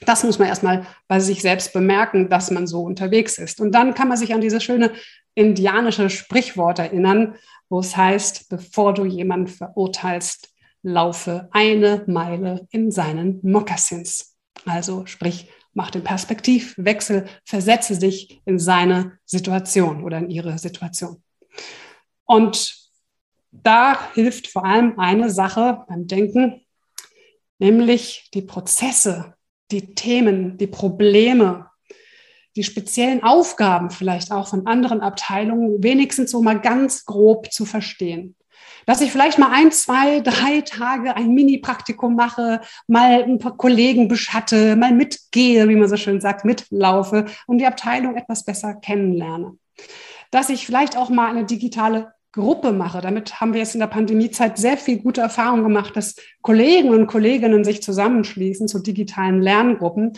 Das 0.00 0.24
muss 0.24 0.38
man 0.38 0.48
erstmal 0.48 0.86
bei 1.08 1.20
sich 1.20 1.42
selbst 1.42 1.72
bemerken, 1.72 2.28
dass 2.28 2.50
man 2.50 2.66
so 2.66 2.82
unterwegs 2.82 3.38
ist. 3.38 3.60
Und 3.60 3.72
dann 3.72 3.94
kann 3.94 4.08
man 4.08 4.18
sich 4.18 4.34
an 4.34 4.40
dieses 4.40 4.62
schöne 4.62 4.92
indianische 5.34 6.10
Sprichwort 6.10 6.78
erinnern, 6.78 7.36
wo 7.68 7.80
es 7.80 7.96
heißt, 7.96 8.48
bevor 8.48 8.94
du 8.94 9.04
jemanden 9.04 9.48
verurteilst, 9.48 10.50
laufe 10.82 11.48
eine 11.52 12.04
Meile 12.06 12.66
in 12.70 12.90
seinen 12.90 13.40
Mokassins. 13.42 14.36
Also 14.64 15.06
sprich, 15.06 15.48
mach 15.72 15.90
den 15.90 16.04
Perspektivwechsel, 16.04 17.26
versetze 17.44 17.98
dich 17.98 18.40
in 18.44 18.58
seine 18.58 19.18
Situation 19.24 20.04
oder 20.04 20.18
in 20.18 20.30
ihre 20.30 20.58
Situation. 20.58 21.22
Und 22.24 22.76
da 23.50 24.12
hilft 24.14 24.48
vor 24.48 24.64
allem 24.64 24.98
eine 24.98 25.30
Sache 25.30 25.84
beim 25.88 26.06
Denken, 26.06 26.62
nämlich 27.58 28.30
die 28.34 28.42
Prozesse 28.42 29.35
die 29.70 29.94
Themen, 29.94 30.58
die 30.58 30.66
Probleme, 30.66 31.66
die 32.56 32.64
speziellen 32.64 33.22
Aufgaben 33.22 33.90
vielleicht 33.90 34.32
auch 34.32 34.48
von 34.48 34.66
anderen 34.66 35.00
Abteilungen 35.00 35.82
wenigstens 35.82 36.30
so 36.30 36.42
mal 36.42 36.60
ganz 36.60 37.04
grob 37.04 37.52
zu 37.52 37.64
verstehen. 37.64 38.34
Dass 38.86 39.00
ich 39.00 39.10
vielleicht 39.10 39.38
mal 39.38 39.50
ein, 39.52 39.72
zwei, 39.72 40.20
drei 40.20 40.60
Tage 40.60 41.16
ein 41.16 41.34
Mini-Praktikum 41.34 42.14
mache, 42.14 42.60
mal 42.86 43.24
ein 43.24 43.38
paar 43.38 43.56
Kollegen 43.56 44.08
beschatte, 44.08 44.76
mal 44.76 44.92
mitgehe, 44.92 45.68
wie 45.68 45.74
man 45.74 45.88
so 45.88 45.96
schön 45.96 46.20
sagt, 46.20 46.44
mitlaufe 46.44 47.26
und 47.46 47.58
die 47.58 47.66
Abteilung 47.66 48.16
etwas 48.16 48.44
besser 48.44 48.74
kennenlerne. 48.74 49.58
Dass 50.30 50.48
ich 50.48 50.64
vielleicht 50.64 50.96
auch 50.96 51.10
mal 51.10 51.28
eine 51.28 51.44
digitale 51.44 52.12
Gruppe 52.36 52.72
mache. 52.72 53.00
Damit 53.00 53.40
haben 53.40 53.52
wir 53.52 53.60
jetzt 53.60 53.74
in 53.74 53.80
der 53.80 53.88
Pandemiezeit 53.88 54.58
sehr 54.58 54.76
viel 54.76 54.98
gute 54.98 55.22
Erfahrung 55.22 55.64
gemacht, 55.64 55.96
dass 55.96 56.14
Kollegen 56.42 56.90
und 56.90 57.08
Kolleginnen 57.08 57.64
sich 57.64 57.82
zusammenschließen 57.82 58.68
zu 58.68 58.78
digitalen 58.78 59.40
Lerngruppen 59.40 60.12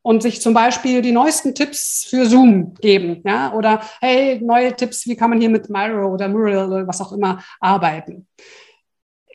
und 0.00 0.22
sich 0.22 0.40
zum 0.40 0.54
Beispiel 0.54 1.02
die 1.02 1.12
neuesten 1.12 1.54
Tipps 1.54 2.06
für 2.08 2.26
Zoom 2.26 2.74
geben, 2.74 3.22
ja, 3.24 3.52
oder 3.52 3.80
hey, 4.00 4.40
neue 4.42 4.74
Tipps, 4.76 5.06
wie 5.06 5.16
kann 5.16 5.30
man 5.30 5.40
hier 5.40 5.50
mit 5.50 5.68
Miro 5.68 6.12
oder 6.12 6.28
Mural 6.28 6.70
oder 6.70 6.86
was 6.86 7.00
auch 7.00 7.12
immer 7.12 7.42
arbeiten 7.60 8.26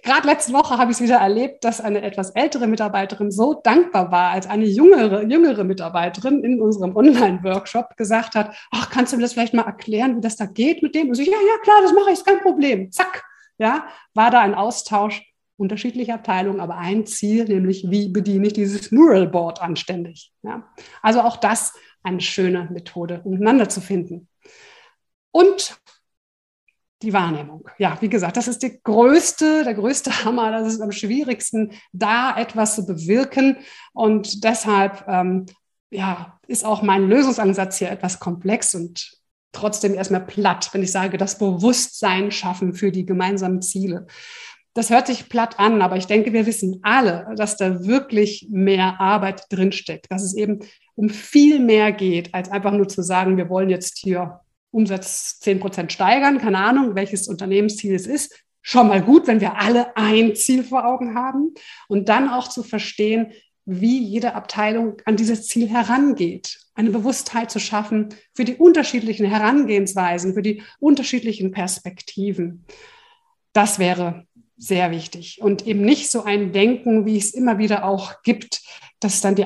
gerade 0.03 0.27
letzte 0.27 0.53
Woche 0.53 0.77
habe 0.77 0.91
ich 0.91 0.97
es 0.97 1.03
wieder 1.03 1.17
erlebt, 1.17 1.63
dass 1.63 1.81
eine 1.81 2.01
etwas 2.01 2.31
ältere 2.31 2.67
Mitarbeiterin 2.67 3.31
so 3.31 3.53
dankbar 3.53 4.11
war, 4.11 4.31
als 4.31 4.47
eine 4.47 4.65
jüngere, 4.65 5.23
jüngere 5.23 5.63
Mitarbeiterin 5.63 6.43
in 6.43 6.61
unserem 6.61 6.95
Online-Workshop 6.95 7.97
gesagt 7.97 8.35
hat, 8.35 8.55
ach, 8.71 8.89
kannst 8.89 9.13
du 9.13 9.17
mir 9.17 9.23
das 9.23 9.33
vielleicht 9.33 9.53
mal 9.53 9.65
erklären, 9.65 10.17
wie 10.17 10.21
das 10.21 10.35
da 10.35 10.45
geht 10.45 10.83
mit 10.83 10.95
dem? 10.95 11.09
Und 11.09 11.15
so, 11.15 11.21
ja, 11.21 11.31
ja, 11.31 11.57
klar, 11.63 11.81
das 11.81 11.93
mache 11.93 12.07
ich, 12.07 12.19
ist 12.19 12.25
kein 12.25 12.41
Problem. 12.41 12.91
Zack, 12.91 13.23
ja, 13.57 13.87
war 14.13 14.31
da 14.31 14.41
ein 14.41 14.55
Austausch 14.55 15.23
unterschiedliche 15.59 16.13
Abteilungen, 16.13 16.61
aber 16.61 16.77
ein 16.77 17.05
Ziel, 17.05 17.43
nämlich 17.43 17.85
wie 17.89 18.07
bediene 18.07 18.47
ich 18.47 18.53
dieses 18.53 18.91
Mural 18.91 19.27
Board 19.27 19.61
anständig. 19.61 20.31
Ja? 20.41 20.71
Also 21.01 21.21
auch 21.21 21.37
das 21.37 21.73
eine 22.01 22.21
schöne 22.21 22.69
Methode, 22.71 23.21
um 23.25 23.33
miteinander 23.33 23.67
zu 23.67 23.81
finden. 23.81 24.29
Und 25.31 25.77
die 27.01 27.13
Wahrnehmung. 27.13 27.67
Ja, 27.77 27.97
wie 28.01 28.09
gesagt, 28.09 28.37
das 28.37 28.47
ist 28.47 28.61
die 28.61 28.81
größte, 28.83 29.63
der 29.63 29.73
größte 29.73 30.11
Hammer. 30.25 30.51
Das 30.51 30.73
ist 30.73 30.81
am 30.81 30.91
schwierigsten, 30.91 31.71
da 31.93 32.37
etwas 32.37 32.75
zu 32.75 32.85
bewirken. 32.85 33.57
Und 33.93 34.43
deshalb 34.43 35.05
ähm, 35.07 35.45
ja, 35.89 36.39
ist 36.47 36.65
auch 36.65 36.81
mein 36.81 37.07
Lösungsansatz 37.07 37.77
hier 37.77 37.91
etwas 37.91 38.19
komplex 38.19 38.75
und 38.75 39.17
trotzdem 39.51 39.95
erstmal 39.95 40.25
platt, 40.25 40.69
wenn 40.73 40.83
ich 40.83 40.91
sage, 40.91 41.17
das 41.17 41.37
Bewusstsein 41.37 42.31
schaffen 42.31 42.73
für 42.73 42.91
die 42.91 43.05
gemeinsamen 43.05 43.61
Ziele. 43.61 44.05
Das 44.75 44.91
hört 44.91 45.07
sich 45.07 45.29
platt 45.29 45.57
an, 45.57 45.81
aber 45.81 45.97
ich 45.97 46.05
denke, 46.05 46.31
wir 46.31 46.45
wissen 46.45 46.79
alle, 46.83 47.27
dass 47.35 47.57
da 47.57 47.85
wirklich 47.85 48.47
mehr 48.51 49.01
Arbeit 49.01 49.45
drinsteckt, 49.49 50.05
dass 50.11 50.23
es 50.23 50.35
eben 50.35 50.59
um 50.93 51.09
viel 51.09 51.59
mehr 51.59 51.91
geht, 51.91 52.33
als 52.35 52.51
einfach 52.51 52.71
nur 52.71 52.87
zu 52.87 53.01
sagen, 53.01 53.37
wir 53.37 53.49
wollen 53.49 53.69
jetzt 53.69 53.97
hier 53.97 54.41
Umsatz 54.71 55.39
10 55.39 55.59
Prozent 55.59 55.91
steigern, 55.91 56.39
keine 56.39 56.59
Ahnung, 56.59 56.95
welches 56.95 57.27
Unternehmensziel 57.27 57.95
es 57.95 58.07
ist. 58.07 58.43
Schon 58.61 58.87
mal 58.87 59.01
gut, 59.01 59.27
wenn 59.27 59.41
wir 59.41 59.57
alle 59.57 59.95
ein 59.95 60.35
Ziel 60.35 60.63
vor 60.63 60.85
Augen 60.85 61.15
haben 61.15 61.53
und 61.87 62.09
dann 62.09 62.29
auch 62.29 62.47
zu 62.47 62.61
verstehen, 62.63 63.31
wie 63.65 63.99
jede 64.03 64.33
Abteilung 64.33 64.97
an 65.05 65.15
dieses 65.15 65.47
Ziel 65.47 65.69
herangeht. 65.69 66.59
Eine 66.73 66.89
Bewusstheit 66.89 67.51
zu 67.51 67.59
schaffen 67.59 68.09
für 68.33 68.43
die 68.43 68.55
unterschiedlichen 68.55 69.25
Herangehensweisen, 69.27 70.33
für 70.33 70.41
die 70.41 70.63
unterschiedlichen 70.79 71.51
Perspektiven. 71.51 72.65
Das 73.53 73.77
wäre 73.77 74.25
sehr 74.57 74.91
wichtig. 74.91 75.39
Und 75.41 75.65
eben 75.67 75.81
nicht 75.81 76.09
so 76.09 76.23
ein 76.23 76.51
Denken, 76.51 77.05
wie 77.05 77.17
es 77.17 77.33
immer 77.33 77.59
wieder 77.59 77.85
auch 77.85 78.21
gibt, 78.23 78.61
dass 78.99 79.21
dann 79.21 79.35
die 79.35 79.45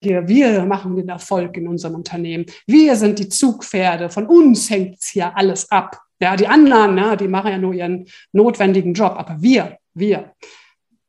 hier, 0.00 0.28
wir 0.28 0.64
machen 0.64 0.96
den 0.96 1.08
Erfolg 1.08 1.56
in 1.56 1.66
unserem 1.66 1.96
Unternehmen. 1.96 2.46
Wir 2.66 2.96
sind 2.96 3.18
die 3.18 3.28
Zugpferde. 3.28 4.10
Von 4.10 4.26
uns 4.26 4.70
hängt 4.70 5.02
hier 5.02 5.36
alles 5.36 5.70
ab. 5.70 6.00
Ja, 6.20 6.36
die 6.36 6.48
anderen, 6.48 6.96
ja, 6.98 7.16
die 7.16 7.28
machen 7.28 7.50
ja 7.50 7.58
nur 7.58 7.74
ihren 7.74 8.06
notwendigen 8.32 8.94
Job. 8.94 9.14
Aber 9.16 9.40
wir, 9.40 9.78
wir, 9.94 10.32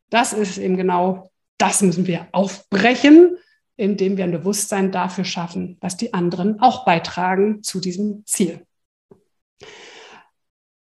das 0.10 0.34
ist 0.34 0.58
eben 0.58 0.78
genau, 0.78 1.32
das 1.58 1.82
müssen 1.82 2.08
wir 2.08 2.28
aufbrechen, 2.32 3.38
indem 3.76 4.18
wir 4.18 4.24
ein 4.24 4.32
Bewusstsein 4.32 4.92
dafür 4.92 5.24
schaffen, 5.24 5.78
dass 5.82 5.98
die 5.98 6.14
anderen 6.14 6.60
auch 6.60 6.86
beitragen 6.86 7.64
zu 7.64 7.80
diesem 7.80 8.24
Ziel. 8.26 8.66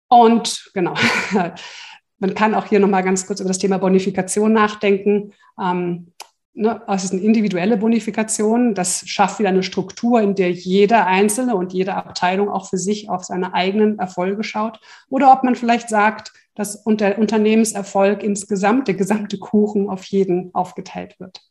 Und 0.08 0.72
genau, 0.74 0.96
man 2.20 2.34
kann 2.34 2.56
auch 2.56 2.66
hier 2.66 2.80
nochmal 2.80 3.04
ganz 3.04 3.26
kurz 3.26 3.40
über 3.40 3.50
das 3.50 3.60
Thema 3.60 3.78
Bonifikation 3.78 4.52
nachdenken. 4.52 5.34
Ähm, 5.62 6.12
ne, 6.60 6.82
es 6.88 7.06
ist 7.06 7.14
eine 7.14 7.22
individuelle 7.22 7.78
Bonifikation. 7.78 8.76
Das 8.76 9.04
schafft 9.08 9.40
wieder 9.40 9.50
eine 9.50 9.64
Struktur, 9.64 10.22
in 10.22 10.36
der 10.36 10.52
jeder 10.52 11.08
Einzelne 11.08 11.56
und 11.56 11.74
jede 11.74 11.96
Abteilung 11.96 12.50
auch 12.50 12.68
für 12.70 12.78
sich 12.78 13.10
auf 13.10 13.24
seine 13.24 13.54
eigenen 13.54 13.98
Erfolge 13.98 14.44
schaut. 14.44 14.80
Oder 15.10 15.32
ob 15.32 15.44
man 15.44 15.56
vielleicht 15.56 15.90
sagt, 15.90 16.34
dass 16.56 16.84
der 16.86 17.18
Unternehmenserfolg 17.18 18.22
insgesamt, 18.22 18.88
der 18.88 18.96
gesamte 18.96 19.40
Kuchen 19.40 19.90
auf 19.90 20.04
jeden 20.04 20.54
aufgeteilt 20.54 21.20
wird. 21.20 21.42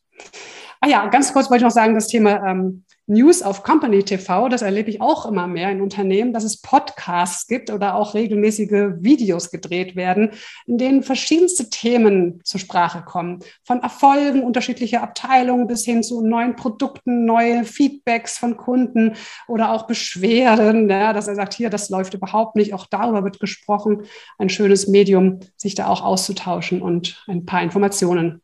Ah 0.80 0.88
ja, 0.88 1.06
ganz 1.08 1.32
kurz 1.32 1.50
wollte 1.50 1.62
ich 1.62 1.68
noch 1.68 1.70
sagen, 1.72 1.94
das 1.94 2.06
Thema 2.06 2.44
ähm, 2.46 2.84
News 3.08 3.42
auf 3.42 3.62
Company 3.62 4.04
TV, 4.04 4.48
das 4.48 4.62
erlebe 4.62 4.90
ich 4.90 5.00
auch 5.00 5.24
immer 5.26 5.46
mehr 5.46 5.70
in 5.70 5.80
Unternehmen, 5.80 6.34
dass 6.34 6.44
es 6.44 6.60
Podcasts 6.60 7.46
gibt 7.46 7.70
oder 7.70 7.94
auch 7.94 8.14
regelmäßige 8.14 9.00
Videos 9.00 9.50
gedreht 9.50 9.96
werden, 9.96 10.30
in 10.66 10.76
denen 10.76 11.02
verschiedenste 11.02 11.70
Themen 11.70 12.40
zur 12.44 12.60
Sprache 12.60 13.02
kommen. 13.02 13.40
Von 13.64 13.82
Erfolgen 13.82 14.42
unterschiedlicher 14.42 15.02
Abteilungen 15.02 15.66
bis 15.66 15.84
hin 15.84 16.02
zu 16.02 16.20
neuen 16.20 16.54
Produkten, 16.54 17.24
neue 17.24 17.64
Feedbacks 17.64 18.38
von 18.38 18.58
Kunden 18.58 19.14
oder 19.48 19.72
auch 19.72 19.86
Beschwerden, 19.86 20.88
ja, 20.90 21.14
dass 21.14 21.28
er 21.28 21.34
sagt, 21.34 21.54
hier, 21.54 21.70
das 21.70 21.88
läuft 21.88 22.12
überhaupt 22.14 22.56
nicht. 22.56 22.74
Auch 22.74 22.86
darüber 22.86 23.24
wird 23.24 23.40
gesprochen. 23.40 24.02
Ein 24.36 24.50
schönes 24.50 24.86
Medium, 24.86 25.40
sich 25.56 25.74
da 25.74 25.88
auch 25.88 26.04
auszutauschen 26.04 26.82
und 26.82 27.24
ein 27.26 27.46
paar 27.46 27.62
Informationen 27.62 28.42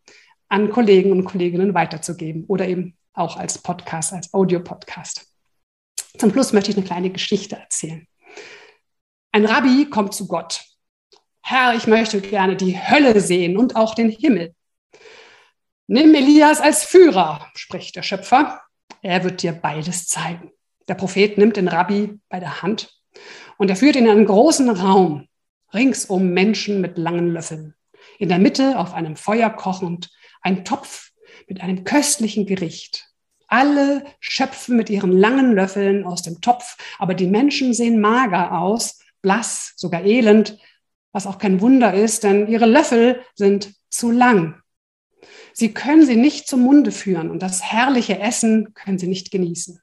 an 0.55 0.71
Kollegen 0.71 1.11
und 1.11 1.25
Kolleginnen 1.25 1.75
weiterzugeben 1.75 2.45
oder 2.47 2.69
eben 2.69 2.97
auch 3.13 3.37
als 3.37 3.59
Podcast, 3.59 4.13
als 4.13 4.33
Audiopodcast. 4.33 5.27
Zum 6.17 6.31
Schluss 6.31 6.53
möchte 6.53 6.71
ich 6.71 6.77
eine 6.77 6.87
kleine 6.87 7.11
Geschichte 7.11 7.57
erzählen. 7.57 8.07
Ein 9.33 9.47
Rabbi 9.47 9.91
kommt 9.91 10.15
zu 10.15 10.29
Gott. 10.29 10.65
Herr, 11.43 11.75
ich 11.75 11.89
möchte 11.89 12.21
gerne 12.21 12.55
die 12.55 12.79
Hölle 12.79 13.21
sehen 13.21 13.57
und 13.57 13.75
auch 13.75 13.97
den 13.97 14.11
Himmel. 14.11 14.55
Nimm 15.89 16.15
Elias 16.15 16.61
als 16.61 16.85
Führer, 16.85 17.51
spricht 17.57 17.97
der 17.97 18.03
Schöpfer. 18.03 18.63
Er 19.03 19.25
wird 19.25 19.43
dir 19.43 19.53
beides 19.53 20.07
zeigen. 20.07 20.53
Der 20.87 20.95
Prophet 20.95 21.37
nimmt 21.37 21.57
den 21.57 21.67
Rabbi 21.67 22.21
bei 22.29 22.39
der 22.39 22.63
Hand 22.63 22.97
und 23.59 23.71
er 23.71 23.77
führt 23.77 23.97
ihn 23.97 24.05
in 24.05 24.11
einen 24.11 24.27
großen 24.27 24.71
Raum, 24.71 25.27
ringsum 25.73 26.29
Menschen 26.29 26.81
mit 26.81 26.97
langen 26.97 27.33
Löffeln. 27.33 27.75
In 28.21 28.29
der 28.29 28.39
Mitte 28.39 28.79
auf 28.79 28.95
einem 28.95 29.17
Feuer 29.17 29.51
kochend 29.51 30.11
ein 30.45 30.65
Topf 30.65 31.11
mit 31.49 31.61
einem 31.61 31.83
köstlichen 31.83 32.47
Gericht. 32.47 33.09
Alle 33.49 34.05
schöpfen 34.21 34.77
mit 34.77 34.89
ihren 34.91 35.13
langen 35.13 35.55
Löffeln 35.55 36.05
aus 36.05 36.23
dem 36.23 36.41
Topf, 36.41 36.77
aber 36.99 37.15
die 37.15 37.27
Menschen 37.27 37.75
sehen 37.75 38.01
mager 38.01 38.59
aus, 38.59 39.01
blass, 39.21 39.73
sogar 39.77 40.05
elend, 40.05 40.59
was 41.13 41.27
auch 41.27 41.39
kein 41.39 41.61
Wunder 41.61 41.95
ist, 41.95 42.25
denn 42.25 42.49
ihre 42.49 42.67
Löffel 42.67 43.21
sind 43.35 43.75
zu 43.89 44.11
lang. 44.11 44.61
Sie 45.53 45.73
können 45.73 46.05
sie 46.05 46.17
nicht 46.17 46.49
zum 46.49 46.63
Munde 46.63 46.91
führen 46.91 47.31
und 47.31 47.41
das 47.43 47.63
herrliche 47.63 48.19
Essen 48.19 48.75
können 48.75 48.99
sie 48.99 49.07
nicht 49.07 49.31
genießen. 49.31 49.81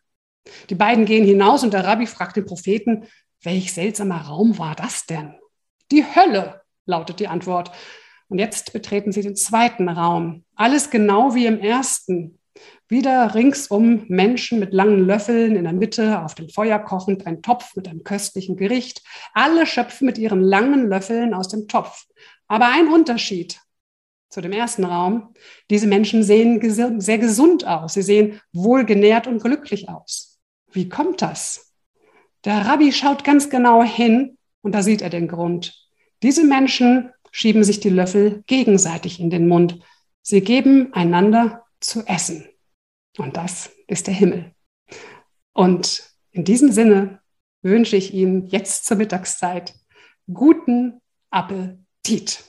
Die 0.69 0.75
beiden 0.75 1.05
gehen 1.05 1.25
hinaus 1.25 1.63
und 1.63 1.73
der 1.73 1.85
Rabbi 1.85 2.07
fragt 2.07 2.35
den 2.35 2.45
Propheten, 2.45 3.07
welch 3.41 3.73
seltsamer 3.73 4.21
Raum 4.21 4.57
war 4.57 4.75
das 4.75 5.05
denn? 5.05 5.35
Die 5.91 6.03
Hölle, 6.03 6.61
lautet 6.85 7.19
die 7.19 7.27
Antwort. 7.27 7.71
Und 8.31 8.39
jetzt 8.39 8.71
betreten 8.71 9.11
Sie 9.11 9.23
den 9.23 9.35
zweiten 9.35 9.89
Raum. 9.89 10.45
Alles 10.55 10.89
genau 10.89 11.35
wie 11.35 11.47
im 11.47 11.59
ersten. 11.59 12.39
Wieder 12.87 13.35
ringsum 13.35 14.05
Menschen 14.07 14.57
mit 14.57 14.73
langen 14.73 15.05
Löffeln, 15.05 15.57
in 15.57 15.65
der 15.65 15.73
Mitte 15.73 16.23
auf 16.23 16.33
dem 16.33 16.47
Feuer 16.47 16.79
kochend 16.79 17.27
ein 17.27 17.41
Topf 17.41 17.75
mit 17.75 17.89
einem 17.89 18.05
köstlichen 18.05 18.55
Gericht. 18.55 19.03
Alle 19.33 19.65
schöpfen 19.65 20.05
mit 20.05 20.17
ihren 20.17 20.39
langen 20.39 20.87
Löffeln 20.87 21.33
aus 21.33 21.49
dem 21.49 21.67
Topf. 21.67 22.05
Aber 22.47 22.67
ein 22.67 22.87
Unterschied 22.87 23.59
zu 24.29 24.39
dem 24.39 24.53
ersten 24.53 24.85
Raum. 24.85 25.33
Diese 25.69 25.87
Menschen 25.87 26.23
sehen 26.23 26.61
sehr 27.01 27.17
gesund 27.17 27.67
aus. 27.67 27.95
Sie 27.95 28.01
sehen 28.01 28.39
wohlgenährt 28.53 29.27
und 29.27 29.43
glücklich 29.43 29.89
aus. 29.89 30.39
Wie 30.71 30.87
kommt 30.87 31.21
das? 31.21 31.73
Der 32.45 32.65
Rabbi 32.65 32.93
schaut 32.93 33.25
ganz 33.25 33.49
genau 33.49 33.83
hin 33.83 34.37
und 34.61 34.73
da 34.73 34.83
sieht 34.83 35.01
er 35.01 35.09
den 35.09 35.27
Grund. 35.27 35.77
Diese 36.23 36.45
Menschen 36.45 37.11
schieben 37.31 37.63
sich 37.63 37.79
die 37.79 37.89
Löffel 37.89 38.43
gegenseitig 38.45 39.19
in 39.19 39.29
den 39.29 39.47
Mund. 39.47 39.79
Sie 40.21 40.41
geben 40.41 40.93
einander 40.93 41.63
zu 41.79 42.05
essen. 42.05 42.45
Und 43.17 43.37
das 43.37 43.71
ist 43.87 44.07
der 44.07 44.13
Himmel. 44.13 44.51
Und 45.53 46.03
in 46.31 46.43
diesem 46.43 46.71
Sinne 46.71 47.19
wünsche 47.61 47.95
ich 47.95 48.13
Ihnen 48.13 48.47
jetzt 48.47 48.85
zur 48.85 48.97
Mittagszeit 48.97 49.73
guten 50.31 51.01
Appetit. 51.29 52.43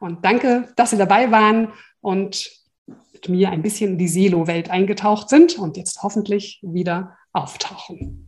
Und 0.00 0.24
danke, 0.24 0.72
dass 0.76 0.90
Sie 0.90 0.96
dabei 0.96 1.30
waren 1.30 1.72
und 2.00 2.50
mit 3.12 3.28
mir 3.28 3.50
ein 3.50 3.62
bisschen 3.62 3.92
in 3.92 3.98
die 3.98 4.08
Silo-Welt 4.08 4.70
eingetaucht 4.70 5.28
sind 5.28 5.58
und 5.58 5.76
jetzt 5.76 6.02
hoffentlich 6.02 6.60
wieder 6.62 7.16
auftauchen. 7.32 8.27